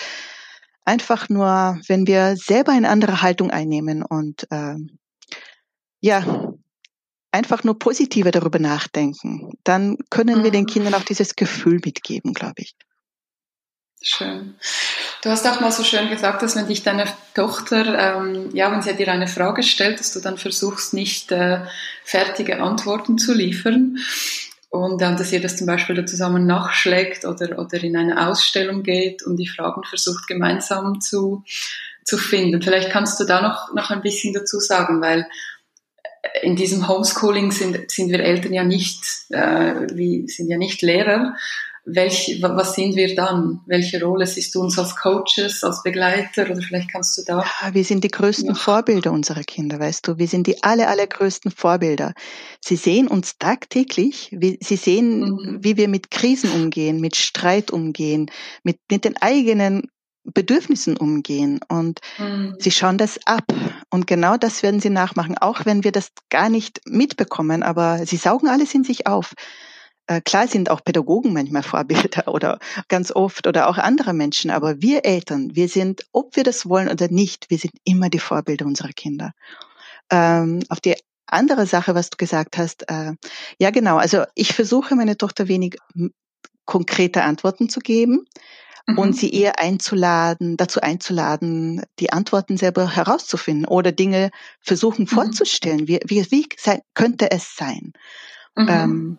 einfach 0.84 1.30
nur, 1.30 1.80
wenn 1.88 2.08
wir 2.08 2.36
selber 2.36 2.74
eine 2.74 2.89
andere 2.89 3.21
Haltung 3.21 3.52
einnehmen 3.52 4.04
und 4.04 4.48
äh, 4.52 4.76
ja, 6.02 6.54
einfach 7.32 7.63
nur 7.63 7.78
positiver 7.78 8.32
darüber 8.32 8.60
nachdenken, 8.60 9.52
dann 9.63 9.98
können 10.10 10.43
wir 10.43 10.52
den 10.52 10.63
mhm. 10.63 10.67
Kindern 10.67 10.93
auch 10.95 11.04
dieses 11.04 11.36
Gefühl 11.36 11.80
mitgeben, 11.84 12.34
glaube 12.34 12.56
ich. 12.58 12.76
Schön. 14.02 14.56
Du 15.24 15.30
hast 15.32 15.48
auch 15.48 15.60
mal 15.62 15.71
so 15.71 15.84
schön 15.84 16.10
gesagt, 16.10 16.43
dass 16.43 16.56
wenn 16.56 16.67
dich 16.67 16.84
deine 16.84 17.06
Tochter, 17.34 18.17
ähm, 18.17 18.50
ja, 18.54 18.71
wenn 18.71 18.82
sie 18.82 18.93
dir 18.95 19.12
eine 19.12 19.28
Frage 19.28 19.63
stellt, 19.63 20.00
dass 20.00 20.13
du 20.13 20.19
dann 20.19 20.38
versuchst, 20.38 20.93
nicht 20.93 21.32
äh, 21.32 21.62
fertige 22.04 22.62
Antworten 22.62 23.17
zu 23.17 23.34
liefern. 23.34 23.98
Und 24.76 25.02
äh, 25.02 25.16
dass 25.16 25.32
ihr 25.32 25.42
das 25.42 25.56
zum 25.56 25.68
Beispiel 25.68 25.96
da 25.96 26.06
zusammen 26.06 26.46
nachschlägt 26.46 27.26
oder, 27.26 27.58
oder 27.58 27.82
in 27.82 27.96
eine 27.96 28.28
Ausstellung 28.28 28.84
geht 28.84 29.24
und 29.24 29.38
die 29.38 29.48
Fragen 29.48 29.84
versucht 29.84 30.28
gemeinsam 30.28 31.00
zu, 31.00 31.44
zu 32.04 32.18
finden. 32.18 32.62
Vielleicht 32.62 32.90
kannst 32.90 33.20
du 33.20 33.24
da 33.24 33.42
noch, 33.42 33.74
noch 33.74 33.90
ein 33.90 34.02
bisschen 34.02 34.34
dazu 34.34 34.60
sagen, 34.60 35.02
weil 35.02 35.28
in 36.42 36.56
diesem 36.56 36.88
Homeschooling 36.88 37.52
sind, 37.52 37.90
sind 37.90 38.10
wir 38.10 38.20
Eltern 38.20 38.54
ja 38.54 38.64
nicht, 38.64 39.04
äh, 39.30 39.88
wie, 39.94 40.28
sind 40.28 40.50
ja 40.50 40.58
nicht 40.58 40.82
Lehrer, 40.82 41.36
welch, 41.86 42.39
was 42.41 42.74
sind 42.74 42.95
wir 42.95 43.15
dann? 43.15 43.62
Welche 43.67 44.04
Rolle 44.04 44.26
siehst 44.26 44.56
du 44.56 44.62
uns 44.62 44.78
als 44.80 44.95
Coaches, 44.95 45.63
als 45.63 45.84
Begleiter 45.84 46.50
oder 46.50 46.62
vielleicht 46.62 46.91
kannst 46.91 47.17
du 47.17 47.24
da? 47.26 47.43
Ja, 47.62 47.74
wir 47.74 47.84
sind 47.84 48.04
die 48.04 48.10
größten 48.10 48.50
ja. 48.50 48.56
Vorbilder 48.56 49.12
unserer 49.12 49.43
Kinder, 49.43 49.80
weißt 49.80 50.08
du. 50.08 50.17
Wir 50.17 50.28
sind 50.28 50.48
die 50.48 50.63
aller, 50.63 50.89
allergrößten 50.89 51.52
Vorbilder. 51.52 52.13
Sie 52.60 52.76
sehen 52.76 53.08
uns 53.08 53.38
tagtäglich. 53.38 54.36
Sie 54.60 54.76
sehen, 54.76 55.19
mhm. 55.19 55.58
wie 55.62 55.78
wir 55.78 55.88
mit 55.88 56.10
Krisen 56.10 56.52
umgehen, 56.52 57.00
mit 57.00 57.15
Streit 57.15 57.69
umgehen, 57.71 58.32
mit, 58.63 58.80
mit 58.89 59.06
den 59.06 59.17
eigenen 59.21 59.84
Bedürfnissen 60.24 60.98
umgehen 60.98 61.60
und 61.67 62.00
mhm. 62.17 62.56
sie 62.58 62.71
schauen 62.71 62.98
das 62.98 63.19
ab 63.28 63.45
und 63.91 64.08
genau 64.08 64.38
das 64.38 64.63
werden 64.63 64.80
sie 64.80 64.89
nachmachen, 64.89 65.38
auch 65.38 65.65
wenn 65.67 65.84
wir 65.84 65.91
das 65.91 66.10
gar 66.32 66.50
nicht 66.50 66.82
mitbekommen, 66.88 67.62
aber 67.62 68.08
sie 68.08 68.17
saugen 68.17 68.48
alles 68.48 68.74
in 68.74 68.84
sich 68.84 69.06
auf. 69.06 69.36
Äh, 70.08 70.22
klar 70.22 70.48
sind 70.48 70.70
auch 70.70 70.84
Pädagogen 70.84 71.34
manchmal 71.34 71.63
Vorbilder 71.63 72.28
oder 72.34 72.60
ganz 72.88 73.12
oft 73.12 73.48
oder 73.48 73.68
auch 73.68 73.78
andere 73.78 74.13
Menschen, 74.13 74.52
aber 74.52 74.82
wir 74.82 75.06
Eltern, 75.06 75.56
wir 75.56 75.68
sind, 75.68 76.06
ob 76.12 76.36
wir 76.36 76.44
das 76.44 76.68
wollen 76.68 76.89
oder 76.89 77.08
nicht, 77.10 77.50
wir 77.50 77.58
sind 77.58 77.74
immer 77.84 78.10
die 78.10 78.20
Vorbilder 78.20 78.65
unserer 78.65 78.94
Kinder. 78.94 79.34
Ähm, 80.12 80.62
auf 80.70 80.80
die 80.80 80.96
andere 81.26 81.65
Sache, 81.65 81.96
was 81.96 82.12
du 82.12 82.18
gesagt 82.18 82.58
hast, 82.58 82.89
äh, 82.89 83.13
ja 83.60 83.72
genau, 83.72 83.98
also 83.98 84.24
ich 84.36 84.54
versuche 84.54 84.96
meine 84.96 85.18
Tochter 85.18 85.48
wenig 85.48 85.78
konkrete 86.65 87.24
Antworten 87.24 87.70
zu 87.70 87.80
geben 87.80 88.28
mhm. 88.86 88.98
und 88.98 89.15
sie 89.15 89.34
eher 89.34 89.60
einzuladen, 89.60 90.58
dazu 90.58 90.82
einzuladen, 90.82 91.84
die 92.00 92.12
Antworten 92.12 92.58
selber 92.58 92.96
herauszufinden 92.96 93.65
oder 93.65 93.91
Dinge 93.91 94.32
versuchen 94.62 95.04
mhm. 95.04 95.08
vorzustellen. 95.08 95.88
Wie, 95.88 96.00
wie, 96.06 96.30
wie 96.32 96.48
sein, 96.58 96.82
könnte 96.94 97.32
es 97.32 97.56
sein? 97.56 97.94
Mhm. 98.56 98.68
Ähm, 98.70 99.18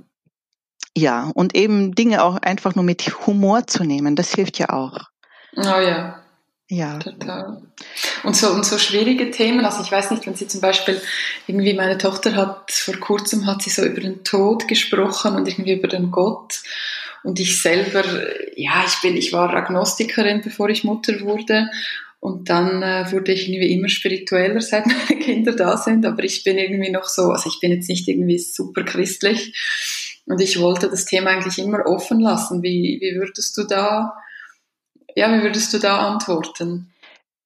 ja, 0.97 1.31
und 1.35 1.55
eben 1.55 1.95
Dinge 1.95 2.25
auch 2.25 2.37
einfach 2.37 2.75
nur 2.75 2.85
mit 2.85 3.03
Humor 3.27 3.67
zu 3.67 3.85
nehmen, 3.85 4.17
das 4.17 4.33
hilft 4.33 4.59
ja 4.59 4.71
auch. 4.71 4.99
Oh 5.55 5.61
ja. 5.63 6.23
Ja. 6.69 6.99
Total. 6.99 7.63
Und 8.25 8.35
so, 8.35 8.51
und 8.51 8.65
so 8.65 8.79
schwierige 8.79 9.31
Themen, 9.31 9.65
also 9.67 9.83
ich 9.83 9.93
weiß 9.93 10.11
nicht, 10.11 10.27
wenn 10.27 10.35
sie 10.35 10.49
zum 10.49 10.63
Beispiel, 10.63 11.01
irgendwie 11.47 11.75
meine 11.75 11.99
Tochter 11.99 12.35
hat, 12.35 12.73
vor 12.73 12.97
kurzem 12.97 13.47
hat 13.47 13.63
sie 13.63 13.71
so 13.71 13.85
über 13.85 14.01
den 14.01 14.25
Tod 14.25 14.67
gesprochen 14.69 15.37
und 15.37 15.47
irgendwie 15.47 15.75
über 15.75 15.87
den 15.87 16.11
Gott. 16.11 16.63
Und 17.23 17.39
ich 17.41 17.61
selber, 17.61 18.03
ja, 18.57 18.83
ich 18.87 19.01
bin, 19.03 19.19
ich 19.19 19.35
war 19.35 19.53
Agnostikerin, 19.53 20.41
bevor 20.41 20.71
ich 20.71 20.83
Mutter 20.83 21.21
wurde. 21.21 21.69
Und 22.21 22.49
dann 22.49 22.83
äh, 22.83 23.13
wurde 23.13 23.33
ich 23.33 23.49
irgendwie 23.49 23.73
immer 23.73 23.89
spiritueller, 23.91 24.61
seit 24.63 24.87
meine 24.87 25.21
Kinder 25.21 25.53
da 25.53 25.77
sind. 25.77 26.07
Aber 26.07 26.25
ich 26.25 26.43
bin 26.43 26.57
irgendwie 26.57 26.91
noch 26.91 27.05
so, 27.05 27.31
also 27.31 27.51
ich 27.51 27.61
bin 27.61 27.71
jetzt 27.71 27.91
nicht 27.91 28.09
irgendwie 28.09 28.39
super 28.39 28.83
christlich. 28.83 29.53
Und 30.27 30.41
ich 30.41 30.61
wollte 30.61 30.91
das 30.91 31.05
Thema 31.05 31.31
eigentlich 31.31 31.59
immer 31.59 31.87
offen 31.87 32.21
lassen. 32.21 32.63
Wie, 32.63 32.99
wie 33.01 33.19
würdest 33.19 33.57
du 33.57 33.65
da, 33.65 34.15
ja, 35.15 35.33
wie 35.33 35.43
würdest 35.43 35.73
du 35.73 35.79
da 35.79 35.99
antworten? 35.99 36.93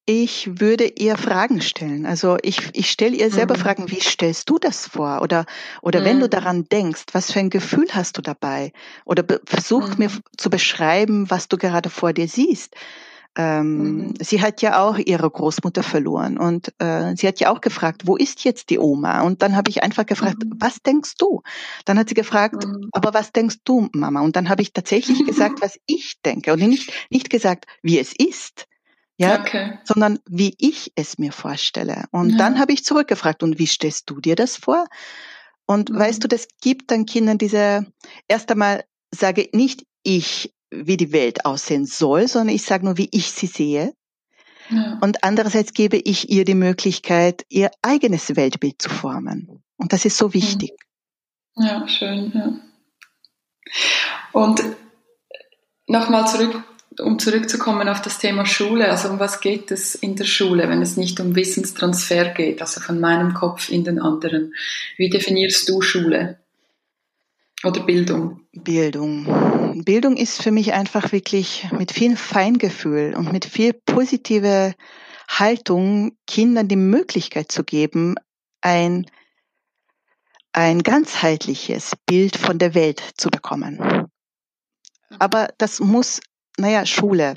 Ich 0.06 0.58
würde 0.58 0.86
ihr 0.96 1.16
Fragen 1.16 1.60
stellen. 1.60 2.04
Also 2.04 2.36
ich, 2.42 2.70
ich 2.72 2.90
stelle 2.90 3.14
ihr 3.14 3.30
selber 3.30 3.56
mhm. 3.56 3.60
Fragen, 3.60 3.90
wie 3.90 4.00
stellst 4.00 4.48
du 4.50 4.58
das 4.58 4.88
vor? 4.88 5.20
Oder, 5.22 5.44
oder 5.82 6.00
mhm. 6.00 6.04
wenn 6.04 6.20
du 6.20 6.26
mhm. 6.26 6.30
daran 6.30 6.64
denkst, 6.64 7.04
was 7.12 7.30
für 7.30 7.38
ein 7.38 7.50
Gefühl 7.50 7.86
hast 7.92 8.16
du 8.16 8.22
dabei? 8.22 8.72
Oder 9.04 9.24
versuch 9.44 9.88
mhm. 9.90 9.94
mir 9.98 10.10
zu 10.36 10.50
beschreiben, 10.50 11.30
was 11.30 11.48
du 11.48 11.58
gerade 11.58 11.90
vor 11.90 12.12
dir 12.12 12.26
siehst. 12.26 12.74
Ähm, 13.36 13.78
mhm. 13.78 14.14
Sie 14.20 14.42
hat 14.42 14.60
ja 14.60 14.82
auch 14.82 14.98
ihre 14.98 15.30
Großmutter 15.30 15.82
verloren 15.82 16.36
und 16.36 16.72
äh, 16.78 17.14
sie 17.16 17.28
hat 17.28 17.38
ja 17.38 17.52
auch 17.52 17.60
gefragt, 17.60 18.02
wo 18.06 18.16
ist 18.16 18.44
jetzt 18.44 18.70
die 18.70 18.78
Oma? 18.78 19.22
Und 19.22 19.42
dann 19.42 19.54
habe 19.54 19.70
ich 19.70 19.84
einfach 19.84 20.04
gefragt, 20.04 20.44
mhm. 20.44 20.54
was 20.58 20.82
denkst 20.82 21.14
du? 21.16 21.42
Dann 21.84 21.98
hat 21.98 22.08
sie 22.08 22.14
gefragt, 22.14 22.66
mhm. 22.66 22.88
aber 22.92 23.14
was 23.14 23.32
denkst 23.32 23.58
du, 23.64 23.88
Mama? 23.92 24.20
Und 24.22 24.34
dann 24.34 24.48
habe 24.48 24.62
ich 24.62 24.72
tatsächlich 24.72 25.24
gesagt, 25.24 25.60
was 25.62 25.78
ich 25.86 26.20
denke 26.22 26.52
und 26.52 26.60
nicht, 26.60 26.92
nicht 27.10 27.30
gesagt, 27.30 27.66
wie 27.82 28.00
es 28.00 28.12
ist, 28.12 28.66
ja, 29.16 29.38
okay. 29.38 29.78
sondern 29.84 30.18
wie 30.28 30.54
ich 30.58 30.92
es 30.96 31.18
mir 31.18 31.32
vorstelle. 31.32 32.06
Und 32.10 32.38
dann 32.38 32.58
habe 32.58 32.72
ich 32.72 32.84
zurückgefragt, 32.84 33.42
und 33.42 33.58
wie 33.58 33.66
stellst 33.66 34.10
du 34.10 34.20
dir 34.20 34.34
das 34.34 34.56
vor? 34.56 34.86
Und 35.66 35.90
mhm. 35.90 35.98
weißt 35.98 36.24
du, 36.24 36.26
das 36.26 36.48
gibt 36.60 36.90
dann 36.90 37.06
Kindern 37.06 37.38
diese, 37.38 37.86
erst 38.26 38.50
einmal 38.50 38.84
sage 39.14 39.48
nicht 39.52 39.84
ich, 40.02 40.52
wie 40.70 40.96
die 40.96 41.12
Welt 41.12 41.44
aussehen 41.44 41.86
soll, 41.86 42.28
sondern 42.28 42.54
ich 42.54 42.62
sage 42.62 42.84
nur, 42.84 42.96
wie 42.96 43.08
ich 43.12 43.30
sie 43.30 43.46
sehe. 43.46 43.94
Ja. 44.70 44.98
Und 45.00 45.24
andererseits 45.24 45.72
gebe 45.72 45.96
ich 45.96 46.30
ihr 46.30 46.44
die 46.44 46.54
Möglichkeit, 46.54 47.44
ihr 47.48 47.70
eigenes 47.82 48.36
Weltbild 48.36 48.80
zu 48.80 48.88
formen. 48.88 49.62
Und 49.76 49.92
das 49.92 50.04
ist 50.04 50.16
so 50.16 50.32
wichtig. 50.32 50.70
Ja, 51.56 51.86
schön. 51.88 52.32
Ja. 52.34 52.52
Und 54.32 54.62
nochmal 55.86 56.26
zurück, 56.28 56.62
um 57.00 57.18
zurückzukommen 57.18 57.88
auf 57.88 58.00
das 58.02 58.18
Thema 58.18 58.46
Schule. 58.46 58.90
Also 58.90 59.08
um 59.08 59.18
was 59.18 59.40
geht 59.40 59.70
es 59.70 59.94
in 59.94 60.16
der 60.16 60.24
Schule, 60.24 60.68
wenn 60.68 60.82
es 60.82 60.96
nicht 60.96 61.18
um 61.18 61.34
Wissenstransfer 61.34 62.26
geht, 62.26 62.60
also 62.60 62.80
von 62.80 63.00
meinem 63.00 63.34
Kopf 63.34 63.70
in 63.70 63.84
den 63.84 64.00
anderen? 64.00 64.54
Wie 64.96 65.10
definierst 65.10 65.68
du 65.68 65.80
Schule? 65.80 66.38
Oder 67.62 67.82
Bildung? 67.82 68.40
Bildung. 68.52 69.84
Bildung 69.84 70.16
ist 70.16 70.42
für 70.42 70.50
mich 70.50 70.72
einfach 70.72 71.12
wirklich 71.12 71.68
mit 71.72 71.92
viel 71.92 72.16
Feingefühl 72.16 73.14
und 73.14 73.32
mit 73.32 73.44
viel 73.44 73.74
positive 73.74 74.74
Haltung 75.28 76.16
Kindern 76.26 76.68
die 76.68 76.76
Möglichkeit 76.76 77.52
zu 77.52 77.62
geben, 77.62 78.14
ein, 78.62 79.06
ein 80.52 80.82
ganzheitliches 80.82 81.92
Bild 82.06 82.36
von 82.36 82.58
der 82.58 82.74
Welt 82.74 83.02
zu 83.16 83.28
bekommen. 83.28 84.08
Aber 85.18 85.48
das 85.58 85.80
muss, 85.80 86.20
naja, 86.56 86.86
Schule 86.86 87.36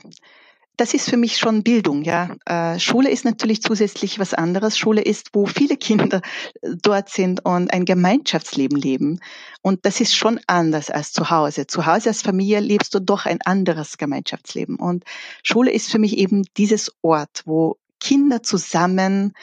das 0.78 0.94
ist 0.94 1.10
für 1.10 1.18
mich 1.18 1.38
schon 1.38 1.64
Bildung, 1.64 2.02
ja. 2.02 2.36
Äh, 2.46 2.80
Schule 2.80 3.12
ist 3.12 3.26
natürlich 3.26 3.62
zusätzlich 3.62 4.18
was 4.18 4.34
anderes. 4.34 4.78
Schule 4.78 5.02
ist, 5.02 5.30
wo 5.34 5.46
viele 5.46 5.78
Kinder 5.78 6.22
dort 6.62 7.10
sind 7.10 7.46
und 7.46 7.72
ein 7.72 7.86
Gemeinschaftsleben 7.86 8.78
leben. 8.78 9.20
Und 9.62 9.86
das 9.86 10.02
ist 10.02 10.16
schon 10.16 10.40
anders 10.48 10.90
als 10.90 11.12
zu 11.12 11.30
Hause. 11.30 11.68
Zu 11.68 11.86
Hause 11.86 12.10
als 12.10 12.24
Familie 12.24 12.60
lebst 12.60 12.96
du 12.96 13.00
doch 13.00 13.26
ein 13.26 13.42
anderes 13.44 13.98
Gemeinschaftsleben. 13.98 14.78
Und 14.78 15.04
Schule 15.44 15.72
ist 15.72 15.92
für 15.92 16.00
mich 16.00 16.18
eben 16.18 16.44
dieses 16.58 16.92
Ort, 17.02 17.44
wo 17.46 17.78
Kinder 18.00 18.42
zusammen 18.42 19.34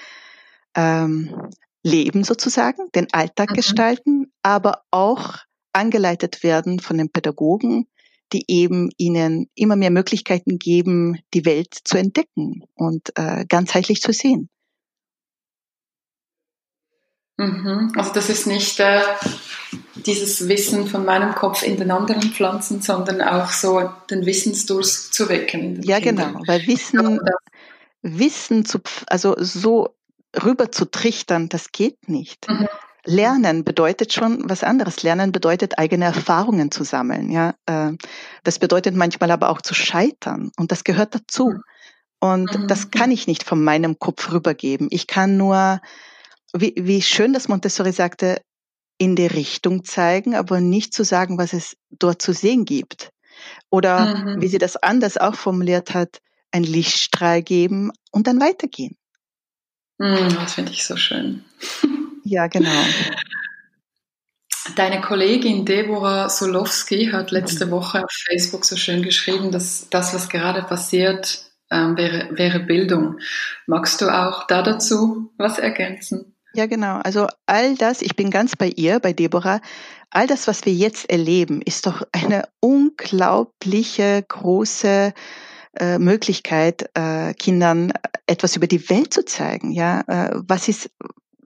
ähm, 0.75 1.49
leben 1.83 2.25
sozusagen, 2.25 2.91
den 2.95 3.07
Alltag 3.13 3.51
mhm. 3.51 3.55
gestalten, 3.55 4.33
aber 4.43 4.83
auch 4.91 5.39
angeleitet 5.73 6.43
werden 6.43 6.81
von 6.81 6.99
den 6.99 7.11
Pädagogen, 7.11 7.87
die 8.33 8.45
eben 8.49 8.91
ihnen 8.97 9.49
immer 9.55 9.77
mehr 9.77 9.91
Möglichkeiten 9.91 10.59
geben, 10.59 11.21
die 11.35 11.45
Welt 11.45 11.75
zu 11.85 11.97
entdecken 11.97 12.65
und 12.75 13.11
äh, 13.17 13.45
ganzheitlich 13.47 14.01
zu 14.01 14.13
sehen. 14.13 14.49
Mhm. 17.37 17.93
Also 17.97 18.13
das 18.13 18.29
ist 18.29 18.47
nicht 18.47 18.81
äh, 18.81 19.01
dieses 20.07 20.49
Wissen 20.49 20.87
von 20.87 21.05
meinem 21.05 21.35
Kopf 21.35 21.63
in 21.63 21.77
den 21.79 21.91
anderen 21.91 22.23
Pflanzen, 22.23 22.83
sondern 22.83 23.23
auch 23.23 23.51
so 23.51 23.91
den 24.11 24.27
Wissensdurst 24.27 25.15
zu 25.15 25.29
wecken. 25.29 25.83
ja, 25.83 26.01
Kindern. 26.01 26.35
genau, 26.35 26.43
weil 26.47 26.67
Wissen, 26.67 27.19
Wissen 28.03 28.65
zu, 28.65 28.81
also 29.07 29.35
so 29.39 29.95
rüber 30.43 30.71
zu 30.71 30.91
trichtern, 30.91 31.49
das 31.49 31.73
geht 31.73 32.09
nicht. 32.09 32.49
Mhm. 32.49 32.69
Lernen 33.05 33.65
bedeutet 33.65 34.13
schon 34.13 34.49
was 34.49 34.63
anderes. 34.63 35.03
Lernen 35.03 35.33
bedeutet 35.33 35.79
eigene 35.79 36.07
Erfahrungen 36.07 36.71
zu 36.71 36.85
sammeln. 36.85 37.31
Ja, 37.31 37.55
äh, 37.67 37.93
das 38.45 38.59
bedeutet 38.59 38.95
manchmal 38.95 39.31
aber 39.31 39.51
auch 39.51 39.63
zu 39.63 39.75
scheitern 39.75 40.51
und 40.57 40.73
das 40.73 40.85
gehört 40.85 41.15
dazu. 41.15 41.55
Und 42.21 42.55
mhm. 42.55 42.69
das 42.69 42.91
kann 42.91 43.11
ich 43.11 43.27
nicht 43.27 43.43
von 43.43 43.65
meinem 43.65 43.99
Kopf 43.99 44.31
rübergeben. 44.31 44.89
Ich 44.91 45.07
kann 45.07 45.37
nur, 45.39 45.81
wie, 46.53 46.75
wie 46.77 47.01
schön 47.01 47.33
das 47.33 47.49
Montessori 47.49 47.93
sagte, 47.93 48.43
in 48.99 49.17
die 49.17 49.27
Richtung 49.27 49.85
zeigen, 49.85 50.35
aber 50.35 50.61
nicht 50.61 50.93
zu 50.93 51.05
sagen, 51.05 51.39
was 51.39 51.55
es 51.55 51.77
dort 51.89 52.21
zu 52.21 52.35
sehen 52.35 52.67
gibt. 52.67 53.11
Oder 53.71 54.15
mhm. 54.15 54.43
wie 54.43 54.49
sie 54.49 54.59
das 54.59 54.77
anders 54.77 55.17
auch 55.17 55.35
formuliert 55.35 55.95
hat, 55.95 56.19
ein 56.53 56.65
Lichtstrahl 56.65 57.43
geben 57.43 57.91
und 58.11 58.27
dann 58.27 58.41
weitergehen. 58.41 58.99
Mhm, 59.97 60.35
das 60.35 60.55
finde 60.55 60.73
ich 60.73 60.85
so 60.85 60.97
schön. 60.97 61.45
Ja, 62.25 62.47
genau. 62.47 62.85
Deine 64.77 65.01
Kollegin 65.01 65.65
Deborah 65.65 66.29
Solowski 66.29 67.11
hat 67.13 67.31
letzte 67.31 67.67
mhm. 67.67 67.71
Woche 67.73 68.05
auf 68.05 68.11
Facebook 68.29 68.65
so 68.65 68.77
schön 68.77 69.03
geschrieben, 69.03 69.51
dass 69.51 69.89
das, 69.91 70.15
was 70.15 70.29
gerade 70.29 70.63
passiert, 70.63 71.51
ähm, 71.71 71.97
wäre, 71.97 72.29
wäre 72.37 72.61
Bildung. 72.61 73.19
Magst 73.67 74.01
du 74.01 74.09
auch 74.09 74.47
da 74.47 74.63
dazu 74.63 75.33
was 75.39 75.59
ergänzen? 75.59 76.37
Ja, 76.55 76.67
genau. 76.67 76.99
Also 76.99 77.27
all 77.47 77.77
das, 77.77 78.03
ich 78.03 78.17
bin 78.17 78.31
ganz 78.31 78.57
bei 78.57 78.69
ihr, 78.69 78.99
bei 78.99 79.13
Deborah, 79.13 79.61
all 80.11 80.27
das, 80.27 80.49
was 80.49 80.67
wir 80.67 80.73
jetzt 80.73 81.09
erleben, 81.09 81.63
ist 81.63 81.87
doch 81.87 82.03
eine 82.13 82.49
unglaubliche 82.61 84.25
große 84.27 85.15
äh, 85.79 85.99
Möglichkeit, 85.99 86.91
äh, 86.95 87.33
Kindern 87.35 87.93
etwas 88.27 88.57
über 88.57 88.67
die 88.67 88.91
Welt 88.91 89.15
zu 89.15 89.25
zeigen. 89.25 89.71
Ja, 89.71 90.01
äh, 90.09 90.31
was 90.35 90.67
ist 90.69 90.91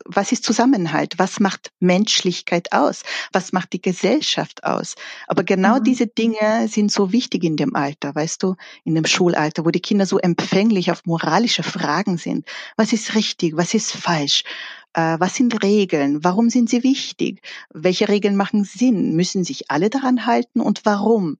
was 0.05 0.33
ist 0.33 0.45
Zusammenhalt? 0.45 1.15
Was 1.19 1.41
macht 1.41 1.71
Menschlichkeit 1.81 2.73
aus? 2.73 3.03
Was 3.33 3.53
macht 3.53 3.73
die 3.73 3.81
Gesellschaft 3.81 4.65
aus? 4.65 4.95
Aber 5.27 5.45
genau 5.45 5.79
mhm. 5.79 5.85
diese 5.85 6.07
Dinge 6.07 6.69
sind 6.69 6.93
so 6.93 7.13
wichtig 7.13 7.45
in 7.45 7.57
dem 7.57 7.75
Alter, 7.75 8.15
weißt 8.15 8.43
du, 8.43 8.57
in 8.85 8.95
dem 8.95 9.07
Schulalter, 9.07 9.65
wo 9.65 9.71
die 9.71 9.81
Kinder 9.81 10.07
so 10.07 10.19
empfänglich 10.19 10.91
auf 10.91 11.05
moralische 11.07 11.63
Fragen 11.63 12.19
sind. 12.19 12.47
Was 12.77 12.93
ist 12.93 13.15
richtig? 13.15 13.57
Was 13.57 13.75
ist 13.75 13.93
falsch? 13.93 14.45
Äh, 14.93 15.17
was 15.19 15.35
sind 15.35 15.63
Regeln? 15.63 16.23
Warum 16.23 16.51
sind 16.51 16.71
sie 16.71 16.83
wichtig? 16.83 17.41
Welche 17.73 18.09
Regeln 18.09 18.37
machen 18.37 18.65
Sinn? 18.65 19.17
Müssen 19.17 19.45
sich 19.45 19.71
alle 19.71 19.91
daran 19.91 20.27
halten 20.27 20.61
und 20.61 20.85
warum? 20.85 21.39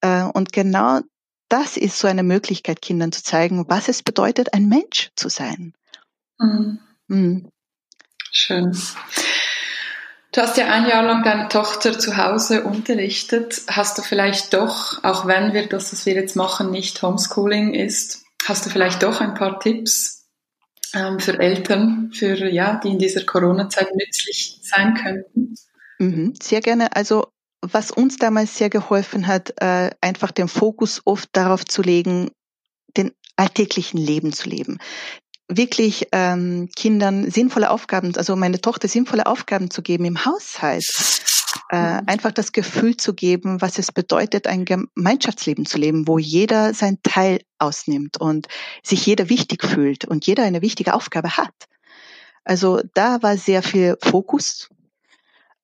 Äh, 0.00 0.22
und 0.24 0.52
genau 0.52 1.00
das 1.48 1.76
ist 1.76 1.98
so 1.98 2.06
eine 2.06 2.22
Möglichkeit, 2.22 2.80
Kindern 2.80 3.12
zu 3.12 3.22
zeigen, 3.22 3.64
was 3.68 3.88
es 3.88 4.02
bedeutet, 4.02 4.54
ein 4.54 4.68
Mensch 4.68 5.10
zu 5.16 5.28
sein. 5.28 5.74
Mhm. 6.38 6.78
Mhm. 7.08 7.50
Schön. 8.32 8.76
Du 10.32 10.40
hast 10.40 10.56
ja 10.56 10.68
ein 10.68 10.86
Jahr 10.86 11.02
lang 11.02 11.24
deine 11.24 11.48
Tochter 11.48 11.98
zu 11.98 12.16
Hause 12.16 12.62
unterrichtet. 12.62 13.62
Hast 13.68 13.98
du 13.98 14.02
vielleicht 14.02 14.54
doch, 14.54 15.02
auch 15.02 15.26
wenn 15.26 15.52
wir 15.52 15.68
das, 15.68 15.92
was 15.92 16.06
wir 16.06 16.14
jetzt 16.14 16.36
machen, 16.36 16.70
nicht 16.70 17.02
Homeschooling 17.02 17.74
ist, 17.74 18.22
hast 18.46 18.64
du 18.64 18.70
vielleicht 18.70 19.02
doch 19.02 19.20
ein 19.20 19.34
paar 19.34 19.58
Tipps 19.58 20.28
ähm, 20.94 21.18
für 21.18 21.38
Eltern, 21.40 22.12
für 22.14 22.48
ja, 22.48 22.78
die 22.82 22.90
in 22.90 22.98
dieser 23.00 23.24
Corona-Zeit 23.24 23.88
nützlich 23.92 24.60
sein 24.62 24.94
könnten? 24.94 25.56
Mhm, 25.98 26.34
sehr 26.40 26.60
gerne. 26.60 26.94
Also 26.94 27.26
was 27.60 27.90
uns 27.90 28.16
damals 28.16 28.56
sehr 28.56 28.70
geholfen 28.70 29.26
hat, 29.26 29.54
äh, 29.60 29.90
einfach 30.00 30.30
den 30.30 30.48
Fokus 30.48 31.02
oft 31.04 31.28
darauf 31.32 31.64
zu 31.64 31.82
legen, 31.82 32.30
den 32.96 33.12
alltäglichen 33.36 33.98
Leben 33.98 34.32
zu 34.32 34.48
leben 34.48 34.78
wirklich 35.50 36.06
ähm, 36.12 36.68
Kindern 36.76 37.30
sinnvolle 37.30 37.70
Aufgaben, 37.70 38.16
also 38.16 38.36
meine 38.36 38.60
Tochter 38.60 38.88
sinnvolle 38.88 39.26
Aufgaben 39.26 39.70
zu 39.70 39.82
geben 39.82 40.04
im 40.04 40.24
Haushalt. 40.24 40.86
Äh, 41.70 42.00
mhm. 42.00 42.02
einfach 42.06 42.32
das 42.32 42.52
Gefühl 42.52 42.96
zu 42.96 43.14
geben, 43.14 43.60
was 43.60 43.78
es 43.78 43.92
bedeutet, 43.92 44.46
ein 44.46 44.64
Gemeinschaftsleben 44.64 45.66
zu 45.66 45.78
leben, 45.78 46.06
wo 46.06 46.18
jeder 46.18 46.74
sein 46.74 46.98
Teil 47.02 47.40
ausnimmt 47.58 48.18
und 48.18 48.48
sich 48.82 49.06
jeder 49.06 49.28
wichtig 49.28 49.64
fühlt 49.64 50.04
und 50.04 50.26
jeder 50.26 50.44
eine 50.44 50.62
wichtige 50.62 50.94
Aufgabe 50.94 51.36
hat. 51.36 51.54
Also 52.44 52.80
da 52.94 53.22
war 53.22 53.36
sehr 53.36 53.62
viel 53.62 53.96
Fokus. 54.02 54.68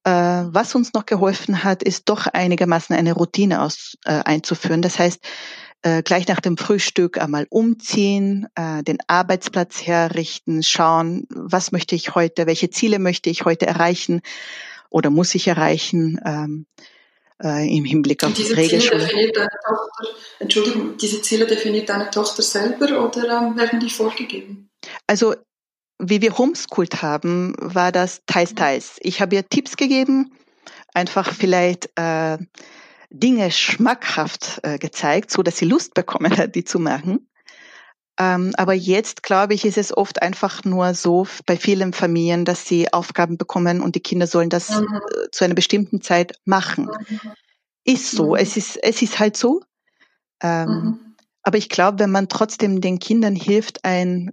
Äh, 0.05 0.11
was 0.11 0.75
uns 0.75 0.93
noch 0.93 1.07
geholfen 1.07 1.65
hat, 1.65 1.83
ist 1.83 2.09
doch 2.09 2.27
einigermaßen 2.27 2.95
eine 2.95 3.13
Routine 3.13 3.63
aus, 3.63 3.97
äh, 4.05 4.23
einzuführen. 4.25 4.83
Das 4.83 4.99
heißt, 4.99 5.21
äh, 5.87 6.03
gleich 6.03 6.27
nach 6.27 6.41
dem 6.41 6.57
Frühstück 6.57 7.17
einmal 7.17 7.47
umziehen, 7.49 8.49
äh, 8.57 8.83
den 8.83 8.99
Arbeitsplatz 9.07 9.87
herrichten, 9.87 10.65
schauen, 10.65 11.29
was 11.31 11.71
möchte 11.71 11.95
ich 11.95 12.17
heute, 12.17 12.47
welche 12.47 12.71
Ziele 12.71 12.99
möchte 12.99 13.31
ich 13.31 13.45
heute 13.45 13.67
erreichen 13.67 14.21
oder 14.91 15.11
muss 15.11 15.37
ich 15.37 15.47
erreichen. 15.47 16.21
Ähm, 16.25 16.67
äh, 17.41 17.69
im 17.73 17.85
Hinblick 17.85 18.25
auf 18.25 18.33
diese 18.33 18.57
die 18.57 18.69
Ziele 18.69 18.99
definiert 18.99 19.37
deine 19.37 19.49
Tochter, 19.49 20.17
Entschuldigung, 20.41 20.97
diese 20.97 21.23
Ziele 21.23 21.47
definiert 21.47 21.89
deine 21.89 22.11
Tochter 22.11 22.43
selber 22.43 23.05
oder 23.05 23.43
ähm, 23.43 23.57
werden 23.57 23.79
die 23.79 23.91
vorgegeben? 23.91 24.71
Also 25.07 25.37
wie 26.01 26.21
wir 26.21 26.37
homeschooled 26.37 27.01
haben, 27.03 27.55
war 27.59 27.93
das 27.93 28.23
teils, 28.27 28.57
teils. 28.57 28.97
Ich 29.03 29.21
habe 29.21 29.37
ihr 29.37 29.49
Tipps 29.49 29.77
gegeben, 29.77 30.33
einfach 30.95 31.33
vielleicht 31.33 31.91
äh, 31.95 32.39
Dinge 33.19 33.51
schmackhaft 33.51 34.61
äh, 34.63 34.79
gezeigt, 34.79 35.31
so 35.31 35.43
dass 35.43 35.57
sie 35.57 35.67
Lust 35.67 35.95
bekommen 35.95 36.37
hat, 36.37 36.55
die 36.55 36.65
zu 36.65 36.79
machen. 36.79 37.29
Ähm, 38.19 38.53
aber 38.57 38.73
jetzt, 38.73 39.23
glaube 39.23 39.55
ich, 39.55 39.65
ist 39.67 39.77
es 39.77 39.95
oft 39.95 40.23
einfach 40.23 40.65
nur 40.65 40.95
so 40.95 41.27
bei 41.45 41.57
vielen 41.57 41.93
Familien, 41.93 42.47
dass 42.47 42.67
sie 42.67 42.93
Aufgaben 42.93 43.37
bekommen 43.37 43.83
und 43.83 43.95
die 43.95 44.01
Kinder 44.01 44.27
sollen 44.27 44.49
das 44.49 44.71
mhm. 44.71 44.87
äh, 44.87 45.31
zu 45.31 45.45
einer 45.45 45.55
bestimmten 45.55 46.01
Zeit 46.01 46.39
machen. 46.45 46.89
Mhm. 47.09 47.21
Ist 47.85 48.11
so. 48.13 48.31
Mhm. 48.31 48.37
Es 48.37 48.57
ist, 48.57 48.77
es 48.83 49.03
ist 49.03 49.19
halt 49.19 49.37
so. 49.37 49.61
Ähm, 50.43 50.69
mhm. 50.69 51.06
Aber 51.47 51.59
ich 51.59 51.69
glaube, 51.69 52.01
wenn 52.01 52.11
man 52.11 52.29
trotzdem 52.29 52.81
den 52.81 52.99
Kindern 52.99 53.37
hilft, 53.37 53.85
einen 53.85 54.33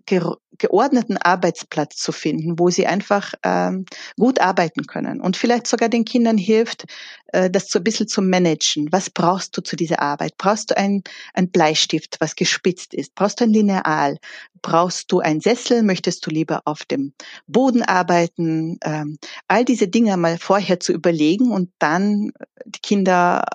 geordneten 0.58 1.17
Arbeitsplatz 1.17 1.97
zu 1.97 2.12
finden, 2.12 2.58
wo 2.58 2.71
sie 2.71 2.88
einfach 2.88 3.36
ähm, 3.43 3.86
gut 4.17 4.41
arbeiten 4.41 4.88
können 4.88 5.21
und 5.21 5.38
vielleicht 5.38 5.67
sogar 5.67 5.89
den 5.89 6.06
Kindern 6.06 6.39
hilft, 6.39 6.86
äh, 7.28 7.52
das 7.52 7.67
so 7.67 7.78
ein 7.78 7.84
bisschen 7.84 8.08
zu 8.08 8.23
managen. 8.23 8.88
Was 8.91 9.12
brauchst 9.12 9.56
du 9.56 9.62
zu 9.62 9.76
dieser 9.76 10.02
Arbeit? 10.02 10.38
Brauchst 10.39 10.71
du 10.71 10.78
ein, 10.78 11.04
ein 11.36 11.52
Bleistift, 11.52 12.15
was 12.19 12.36
gespitzt 12.36 12.95
ist? 12.95 13.13
Brauchst 13.13 13.41
du 13.41 13.43
ein 13.43 13.52
Lineal? 13.52 14.17
Brauchst 14.63 15.12
du 15.12 15.19
ein 15.19 15.39
Sessel? 15.39 15.84
Möchtest 15.84 16.26
du 16.26 16.32
lieber 16.32 16.63
auf 16.65 16.84
dem 16.84 17.13
Boden 17.45 17.84
arbeiten? 17.84 18.80
Ähm, 18.84 19.19
all 19.47 19.65
diese 19.65 19.88
Dinge 19.88 20.17
mal 20.17 20.39
vorher 20.39 20.80
zu 20.80 20.91
überlegen 20.91 21.52
und 21.52 21.69
dann 21.78 22.32
die 22.65 22.80
Kinder 22.82 23.45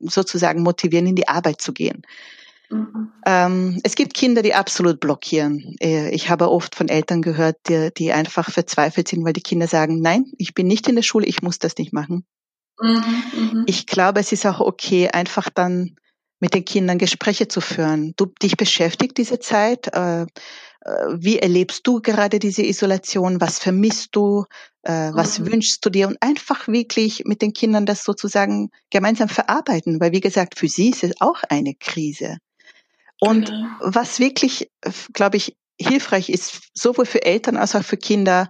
sozusagen 0.00 0.62
motivieren, 0.62 1.06
in 1.06 1.16
die 1.16 1.28
Arbeit 1.28 1.60
zu 1.60 1.74
gehen. 1.74 2.00
Mhm. 2.70 3.12
Ähm, 3.24 3.80
es 3.82 3.94
gibt 3.94 4.14
Kinder, 4.14 4.42
die 4.42 4.54
absolut 4.54 5.00
blockieren. 5.00 5.76
Äh, 5.80 6.10
ich 6.10 6.30
habe 6.30 6.50
oft 6.50 6.74
von 6.74 6.88
Eltern 6.88 7.22
gehört, 7.22 7.56
die, 7.68 7.90
die 7.96 8.12
einfach 8.12 8.50
verzweifelt 8.50 9.08
sind, 9.08 9.24
weil 9.24 9.32
die 9.32 9.42
Kinder 9.42 9.68
sagen, 9.68 10.00
nein, 10.00 10.26
ich 10.38 10.54
bin 10.54 10.66
nicht 10.66 10.88
in 10.88 10.96
der 10.96 11.02
Schule, 11.02 11.26
ich 11.26 11.42
muss 11.42 11.58
das 11.58 11.76
nicht 11.76 11.92
machen. 11.92 12.24
Mhm, 12.80 13.22
mhm. 13.34 13.64
ich 13.66 13.86
glaube, 13.86 14.20
es 14.20 14.32
ist 14.32 14.44
auch 14.46 14.60
okay, 14.60 15.08
einfach 15.08 15.48
dann 15.48 15.96
mit 16.40 16.54
den 16.54 16.64
Kindern 16.64 16.98
Gespräche 16.98 17.48
zu 17.48 17.60
führen. 17.60 18.12
Du 18.16 18.26
dich 18.26 18.56
beschäftigt 18.56 19.16
diese 19.16 19.38
Zeit. 19.38 19.88
Äh, 19.94 20.22
äh, 20.22 20.26
wie 21.14 21.38
erlebst 21.38 21.86
du 21.86 22.00
gerade 22.00 22.38
diese 22.38 22.62
Isolation? 22.62 23.40
Was 23.40 23.58
vermisst 23.58 24.10
du? 24.12 24.44
Äh, 24.82 25.12
was 25.14 25.38
mhm. 25.38 25.52
wünschst 25.52 25.84
du 25.84 25.90
dir? 25.90 26.08
Und 26.08 26.18
einfach 26.20 26.68
wirklich 26.68 27.24
mit 27.24 27.42
den 27.42 27.52
Kindern 27.52 27.86
das 27.86 28.04
sozusagen 28.04 28.70
gemeinsam 28.90 29.28
verarbeiten, 29.28 30.00
weil 30.00 30.12
wie 30.12 30.20
gesagt, 30.20 30.58
für 30.58 30.68
sie 30.68 30.90
ist 30.90 31.04
es 31.04 31.20
auch 31.20 31.42
eine 31.48 31.74
Krise. 31.74 32.38
Und 33.20 33.46
genau. 33.46 33.68
was 33.80 34.18
wirklich, 34.18 34.70
glaube 35.12 35.36
ich, 35.36 35.56
hilfreich 35.78 36.28
ist, 36.28 36.70
sowohl 36.74 37.06
für 37.06 37.22
Eltern 37.22 37.56
als 37.56 37.74
auch 37.74 37.84
für 37.84 37.96
Kinder, 37.96 38.48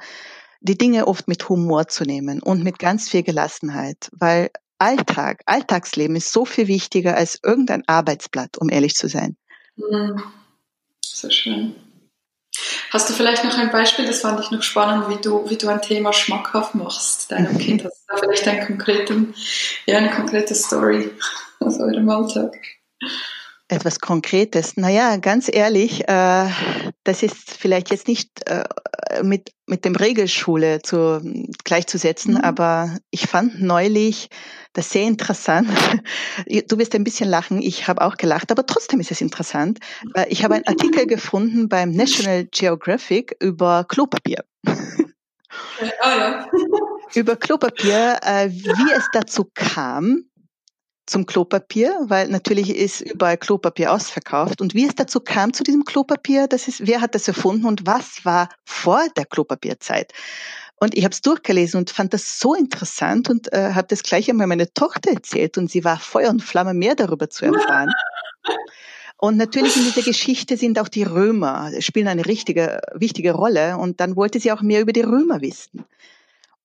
die 0.60 0.78
Dinge 0.78 1.06
oft 1.06 1.28
mit 1.28 1.48
Humor 1.48 1.88
zu 1.88 2.04
nehmen 2.04 2.42
und 2.42 2.64
mit 2.64 2.78
ganz 2.78 3.08
viel 3.08 3.22
Gelassenheit, 3.22 4.08
weil 4.12 4.50
Alltag, 4.78 5.42
Alltagsleben 5.46 6.16
ist 6.16 6.32
so 6.32 6.44
viel 6.44 6.66
wichtiger 6.66 7.16
als 7.16 7.38
irgendein 7.42 7.82
Arbeitsblatt, 7.86 8.58
um 8.58 8.68
ehrlich 8.68 8.94
zu 8.94 9.08
sein. 9.08 9.36
Mhm. 9.76 10.22
So 11.02 11.30
schön. 11.30 11.74
Hast 12.90 13.10
du 13.10 13.14
vielleicht 13.14 13.44
noch 13.44 13.56
ein 13.58 13.70
Beispiel, 13.70 14.06
das 14.06 14.20
fand 14.20 14.40
ich 14.40 14.50
noch 14.50 14.62
spannend, 14.62 15.08
wie 15.08 15.20
du, 15.20 15.48
wie 15.48 15.56
du 15.56 15.68
ein 15.68 15.82
Thema 15.82 16.12
schmackhaft 16.12 16.74
machst 16.74 17.30
deinem. 17.30 17.58
Kind? 17.58 17.84
Hast 17.84 18.04
du 18.08 18.14
da 18.14 18.18
vielleicht 18.18 18.48
einen 18.48 18.66
konkreten, 18.66 19.34
ja, 19.86 19.98
eine 19.98 20.10
konkrete 20.10 20.54
Story 20.54 21.10
aus 21.60 21.78
eurem 21.78 22.08
Alltag? 22.08 22.56
Etwas 23.68 23.98
Konkretes. 23.98 24.76
Naja, 24.76 25.16
ganz 25.16 25.50
ehrlich, 25.52 26.08
äh, 26.08 26.48
das 27.02 27.22
ist 27.24 27.50
vielleicht 27.50 27.90
jetzt 27.90 28.06
nicht 28.06 28.48
äh, 28.48 28.64
mit, 29.24 29.52
mit 29.66 29.84
dem 29.84 29.96
Regelschule 29.96 30.82
zu, 30.82 31.20
gleichzusetzen, 31.64 32.34
mhm. 32.34 32.40
aber 32.42 32.96
ich 33.10 33.26
fand 33.26 33.60
neulich 33.60 34.28
das 34.72 34.90
sehr 34.90 35.02
interessant. 35.02 35.68
Du 36.68 36.78
wirst 36.78 36.94
ein 36.94 37.02
bisschen 37.02 37.28
lachen, 37.28 37.60
ich 37.60 37.88
habe 37.88 38.02
auch 38.02 38.16
gelacht, 38.16 38.52
aber 38.52 38.66
trotzdem 38.66 39.00
ist 39.00 39.10
es 39.10 39.20
interessant. 39.20 39.80
Ich 40.28 40.44
habe 40.44 40.54
einen 40.54 40.66
Artikel 40.66 41.06
gefunden 41.06 41.68
beim 41.68 41.90
National 41.90 42.44
Geographic 42.44 43.34
über 43.40 43.84
Klopapier. 43.84 44.44
Oh 44.66 45.82
ja. 46.04 46.46
über 47.14 47.36
Klopapier, 47.36 48.18
äh, 48.22 48.50
wie 48.50 48.92
es 48.92 49.08
dazu 49.12 49.48
kam, 49.54 50.24
zum 51.06 51.26
Klopapier, 51.26 51.96
weil 52.04 52.28
natürlich 52.28 52.74
ist 52.74 53.00
überall 53.00 53.38
Klopapier 53.38 53.92
ausverkauft. 53.92 54.60
Und 54.60 54.74
wie 54.74 54.86
es 54.86 54.94
dazu 54.94 55.20
kam 55.20 55.52
zu 55.52 55.62
diesem 55.62 55.84
Klopapier, 55.84 56.48
das 56.48 56.68
ist, 56.68 56.86
wer 56.86 57.00
hat 57.00 57.14
das 57.14 57.28
erfunden 57.28 57.64
und 57.64 57.86
was 57.86 58.24
war 58.24 58.48
vor 58.64 59.06
der 59.16 59.24
Klopapierzeit? 59.24 60.12
Und 60.78 60.96
ich 60.96 61.04
habe 61.04 61.12
es 61.12 61.22
durchgelesen 61.22 61.78
und 61.78 61.90
fand 61.90 62.12
das 62.12 62.38
so 62.38 62.54
interessant 62.54 63.30
und 63.30 63.52
äh, 63.52 63.72
habe 63.72 63.86
das 63.88 64.02
gleich 64.02 64.28
einmal 64.28 64.46
meiner 64.46 64.72
Tochter 64.74 65.12
erzählt 65.12 65.56
und 65.56 65.70
sie 65.70 65.84
war 65.84 65.98
Feuer 65.98 66.28
und 66.28 66.42
Flamme 66.42 66.74
mehr 66.74 66.94
darüber 66.94 67.30
zu 67.30 67.46
erfahren. 67.46 67.90
Und 69.18 69.38
natürlich 69.38 69.74
in 69.78 69.84
dieser 69.84 70.02
Geschichte 70.02 70.58
sind 70.58 70.78
auch 70.78 70.88
die 70.88 71.02
Römer, 71.02 71.70
spielen 71.80 72.06
eine 72.06 72.26
richtige, 72.26 72.82
wichtige 72.92 73.32
Rolle. 73.32 73.78
Und 73.78 73.98
dann 73.98 74.14
wollte 74.14 74.38
sie 74.38 74.52
auch 74.52 74.60
mehr 74.60 74.82
über 74.82 74.92
die 74.92 75.00
Römer 75.00 75.40
wissen. 75.40 75.86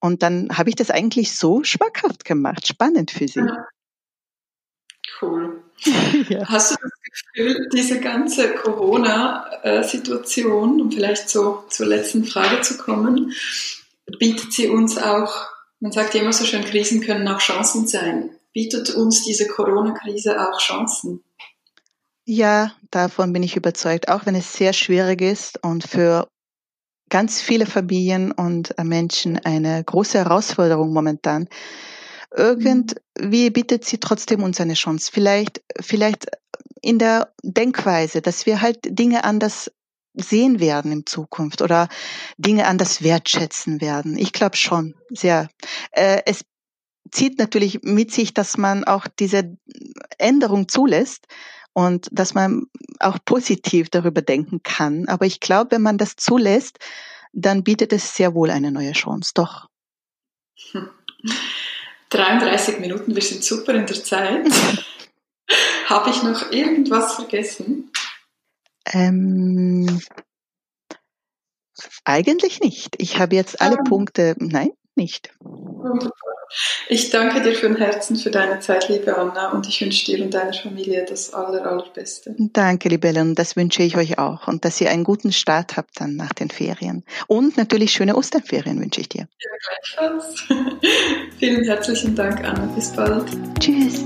Und 0.02 0.22
dann 0.22 0.50
habe 0.58 0.70
ich 0.70 0.76
das 0.76 0.92
eigentlich 0.92 1.38
so 1.38 1.64
schmackhaft 1.64 2.26
gemacht, 2.26 2.68
spannend 2.68 3.12
für 3.12 3.30
sie. 3.30 3.48
Cool. 5.22 5.62
Ja. 6.30 6.48
Hast 6.48 6.72
du 6.72 6.76
das 6.82 6.92
Gefühl, 7.34 7.68
diese 7.74 8.00
ganze 8.00 8.54
Corona-Situation, 8.54 10.80
um 10.80 10.92
vielleicht 10.92 11.30
so 11.30 11.64
zur 11.70 11.88
letzten 11.88 12.26
Frage 12.26 12.62
zu 12.62 12.78
kommen, 12.78 13.34
bietet 14.20 14.54
sie 14.54 14.68
uns 14.68 15.00
auch, 15.00 15.48
man 15.80 15.92
sagt 15.92 16.14
ja 16.14 16.22
immer 16.22 16.34
so 16.34 16.46
schön, 16.46 16.64
Krisen 16.64 17.02
können 17.02 17.28
auch 17.28 17.40
Chancen 17.40 17.88
sein. 17.88 18.30
Bietet 18.54 18.92
uns 18.92 19.24
diese 19.24 19.48
Corona-Krise 19.48 20.40
auch 20.40 20.60
Chancen? 20.60 21.24
Ja, 22.26 22.74
davon 22.92 23.34
bin 23.34 23.42
ich 23.42 23.58
überzeugt, 23.58 24.10
auch 24.10 24.28
wenn 24.28 24.36
es 24.36 24.54
sehr 24.54 24.74
schwierig 24.74 25.22
ist 25.22 25.64
und 25.64 25.88
für 25.88 26.28
ganz 27.10 27.42
viele 27.42 27.66
Familien 27.66 28.32
und 28.32 28.76
Menschen 28.84 29.40
eine 29.40 29.84
große 29.84 30.20
Herausforderung 30.20 30.94
momentan 30.94 31.50
irgendwie 32.36 33.50
bietet 33.50 33.86
sie 33.86 34.00
trotzdem 34.00 34.44
uns 34.44 34.62
eine 34.62 34.74
Chance. 34.74 35.12
Vielleicht, 35.12 35.62
vielleicht 35.80 36.28
in 36.82 36.98
der 36.98 37.34
Denkweise, 37.44 38.22
dass 38.22 38.46
wir 38.46 38.62
halt 38.62 38.80
Dinge 38.84 39.24
anders 39.24 39.72
sehen 40.14 40.60
werden 40.60 40.92
in 40.92 41.06
Zukunft 41.06 41.62
oder 41.62 41.88
Dinge 42.38 42.68
anders 42.68 43.02
wertschätzen 43.02 43.82
werden. 43.82 44.18
Ich 44.18 44.34
glaube 44.34 44.58
schon, 44.58 44.96
sehr. 45.10 45.50
Äh, 45.92 46.22
es 46.26 46.44
zieht 47.12 47.40
natürlich 47.40 47.82
mit 47.84 48.12
sich, 48.12 48.34
dass 48.34 48.58
man 48.58 48.84
auch 48.84 49.08
diese 49.08 49.58
Änderung 50.18 50.68
zulässt 50.68 51.28
und 51.74 52.10
dass 52.12 52.34
man 52.34 52.66
auch 53.00 53.20
positiv 53.24 53.90
darüber 53.90 54.22
denken 54.22 54.62
kann. 54.64 55.08
Aber 55.08 55.26
ich 55.26 55.40
glaube, 55.40 55.72
wenn 55.72 55.82
man 55.82 55.98
das 55.98 56.16
zulässt, 56.16 56.80
dann 57.34 57.64
bietet 57.64 57.94
es 57.94 58.16
sehr 58.16 58.34
wohl 58.34 58.50
eine 58.50 58.72
neue 58.72 58.92
Chance. 58.92 59.32
Doch. 59.34 59.70
Hm. 60.72 60.90
33 62.12 62.80
Minuten, 62.80 63.16
wir 63.16 63.22
sind 63.22 63.44
super 63.44 63.74
in 63.74 63.86
der 63.86 64.04
Zeit. 64.04 64.48
Habe 65.86 66.10
ich 66.10 66.24
noch 66.24 66.52
irgendwas 66.52 67.16
vergessen? 67.16 67.92
Ähm, 68.86 70.02
eigentlich 72.04 72.60
nicht. 72.60 72.96
Ich 73.00 73.18
habe 73.20 73.36
jetzt 73.36 73.62
alle 73.62 73.78
ähm, 73.78 73.84
Punkte. 73.86 74.36
Nein, 74.40 74.72
nicht. 74.96 75.32
Wunderbar. 75.40 76.12
Ich 76.90 77.10
danke 77.10 77.42
dir 77.42 77.56
von 77.56 77.78
Herzen 77.78 78.18
für 78.18 78.30
deine 78.30 78.60
Zeit, 78.60 78.90
liebe 78.90 79.18
Anna, 79.18 79.52
und 79.52 79.68
ich 79.68 79.80
wünsche 79.82 80.06
dir 80.06 80.24
und 80.24 80.34
deiner 80.34 80.54
Familie 80.54 81.06
das 81.08 81.34
aller, 81.34 81.66
allerbeste. 81.66 82.36
Danke, 82.38 82.90
liebe 82.90 83.08
Ellen, 83.08 83.36
das 83.36 83.56
wünsche 83.56 83.84
ich 83.84 83.96
euch 83.96 84.18
auch 84.20 84.48
und 84.48 84.66
dass 84.66 84.82
ihr 84.82 84.90
einen 84.90 85.06
guten 85.06 85.32
Start 85.32 85.78
habt 85.78 86.02
dann 86.02 86.18
nach 86.18 86.34
den 86.34 86.50
Ferien. 86.50 87.04
Und 87.28 87.56
natürlich 87.56 87.92
schöne 87.94 88.16
Osterferien 88.18 88.80
wünsche 88.82 89.00
ich 89.00 89.10
dir. 89.10 89.28
Ja, 89.40 90.08
gleichfalls. 90.10 90.44
Vielen 91.40 91.64
herzlichen 91.64 92.16
Dank, 92.16 92.44
Anna. 92.44 92.66
Bis 92.76 92.92
bald. 92.92 93.26
Tschüss. 93.60 94.04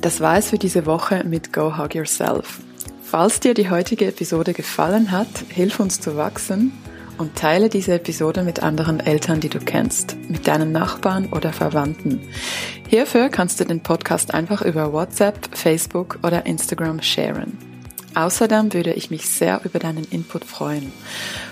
Das 0.00 0.20
war 0.20 0.38
es 0.38 0.48
für 0.48 0.58
diese 0.58 0.86
Woche 0.86 1.24
mit 1.24 1.52
Go 1.52 1.76
Hug 1.76 1.94
Yourself. 1.94 2.60
Falls 3.10 3.40
dir 3.40 3.54
die 3.54 3.68
heutige 3.68 4.06
Episode 4.06 4.52
gefallen 4.52 5.10
hat, 5.10 5.26
hilf 5.48 5.80
uns 5.80 5.98
zu 5.98 6.16
wachsen 6.16 6.70
und 7.18 7.34
teile 7.34 7.68
diese 7.68 7.94
Episode 7.94 8.44
mit 8.44 8.62
anderen 8.62 9.00
Eltern, 9.00 9.40
die 9.40 9.48
du 9.48 9.58
kennst, 9.58 10.16
mit 10.28 10.46
deinen 10.46 10.70
Nachbarn 10.70 11.26
oder 11.32 11.52
Verwandten. 11.52 12.20
Hierfür 12.86 13.28
kannst 13.28 13.58
du 13.58 13.64
den 13.64 13.82
Podcast 13.82 14.32
einfach 14.32 14.62
über 14.62 14.92
WhatsApp, 14.92 15.48
Facebook 15.56 16.20
oder 16.22 16.46
Instagram 16.46 17.02
sharen. 17.02 17.58
Außerdem 18.14 18.72
würde 18.72 18.92
ich 18.92 19.10
mich 19.10 19.28
sehr 19.28 19.60
über 19.64 19.80
deinen 19.80 20.04
Input 20.04 20.44
freuen. 20.44 20.92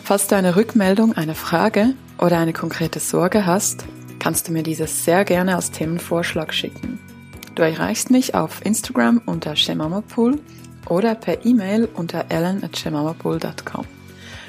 Falls 0.05 0.29
du 0.29 0.37
eine 0.37 0.55
Rückmeldung, 0.55 1.15
eine 1.15 1.35
Frage 1.35 1.95
oder 2.19 2.39
eine 2.39 2.53
konkrete 2.53 3.01
Sorge 3.01 3.47
hast, 3.47 3.85
kannst 4.21 4.47
du 4.47 4.53
mir 4.53 4.63
dieses 4.63 5.05
sehr 5.05 5.25
gerne 5.25 5.57
als 5.57 5.73
Themenvorschlag 5.73 6.55
schicken. 6.55 7.01
Du 7.57 7.65
erreichst 7.65 8.13
mich 8.13 8.37
auf 8.37 8.65
Instagram 8.65 9.21
unter 9.27 9.57
Shemamapool 9.57 10.39
oder 10.91 11.15
per 11.15 11.45
E-Mail 11.45 11.89
unter 11.95 12.27
ellen.shemamapool.com. 12.29 13.85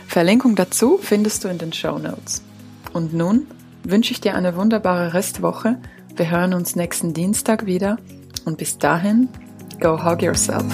Verlinkung 0.07 0.55
dazu 0.55 0.99
findest 1.01 1.43
du 1.43 1.49
in 1.49 1.57
den 1.57 1.73
Show 1.73 1.99
Notes. 1.99 2.41
Und 2.93 3.13
nun 3.13 3.47
wünsche 3.83 4.11
ich 4.11 4.21
dir 4.21 4.35
eine 4.35 4.55
wunderbare 4.55 5.13
Restwoche. 5.13 5.77
Wir 6.15 6.31
hören 6.31 6.53
uns 6.53 6.75
nächsten 6.75 7.13
Dienstag 7.13 7.65
wieder 7.65 7.97
und 8.45 8.57
bis 8.57 8.77
dahin, 8.77 9.29
go 9.79 10.03
hug 10.03 10.21
yourself. 10.21 10.65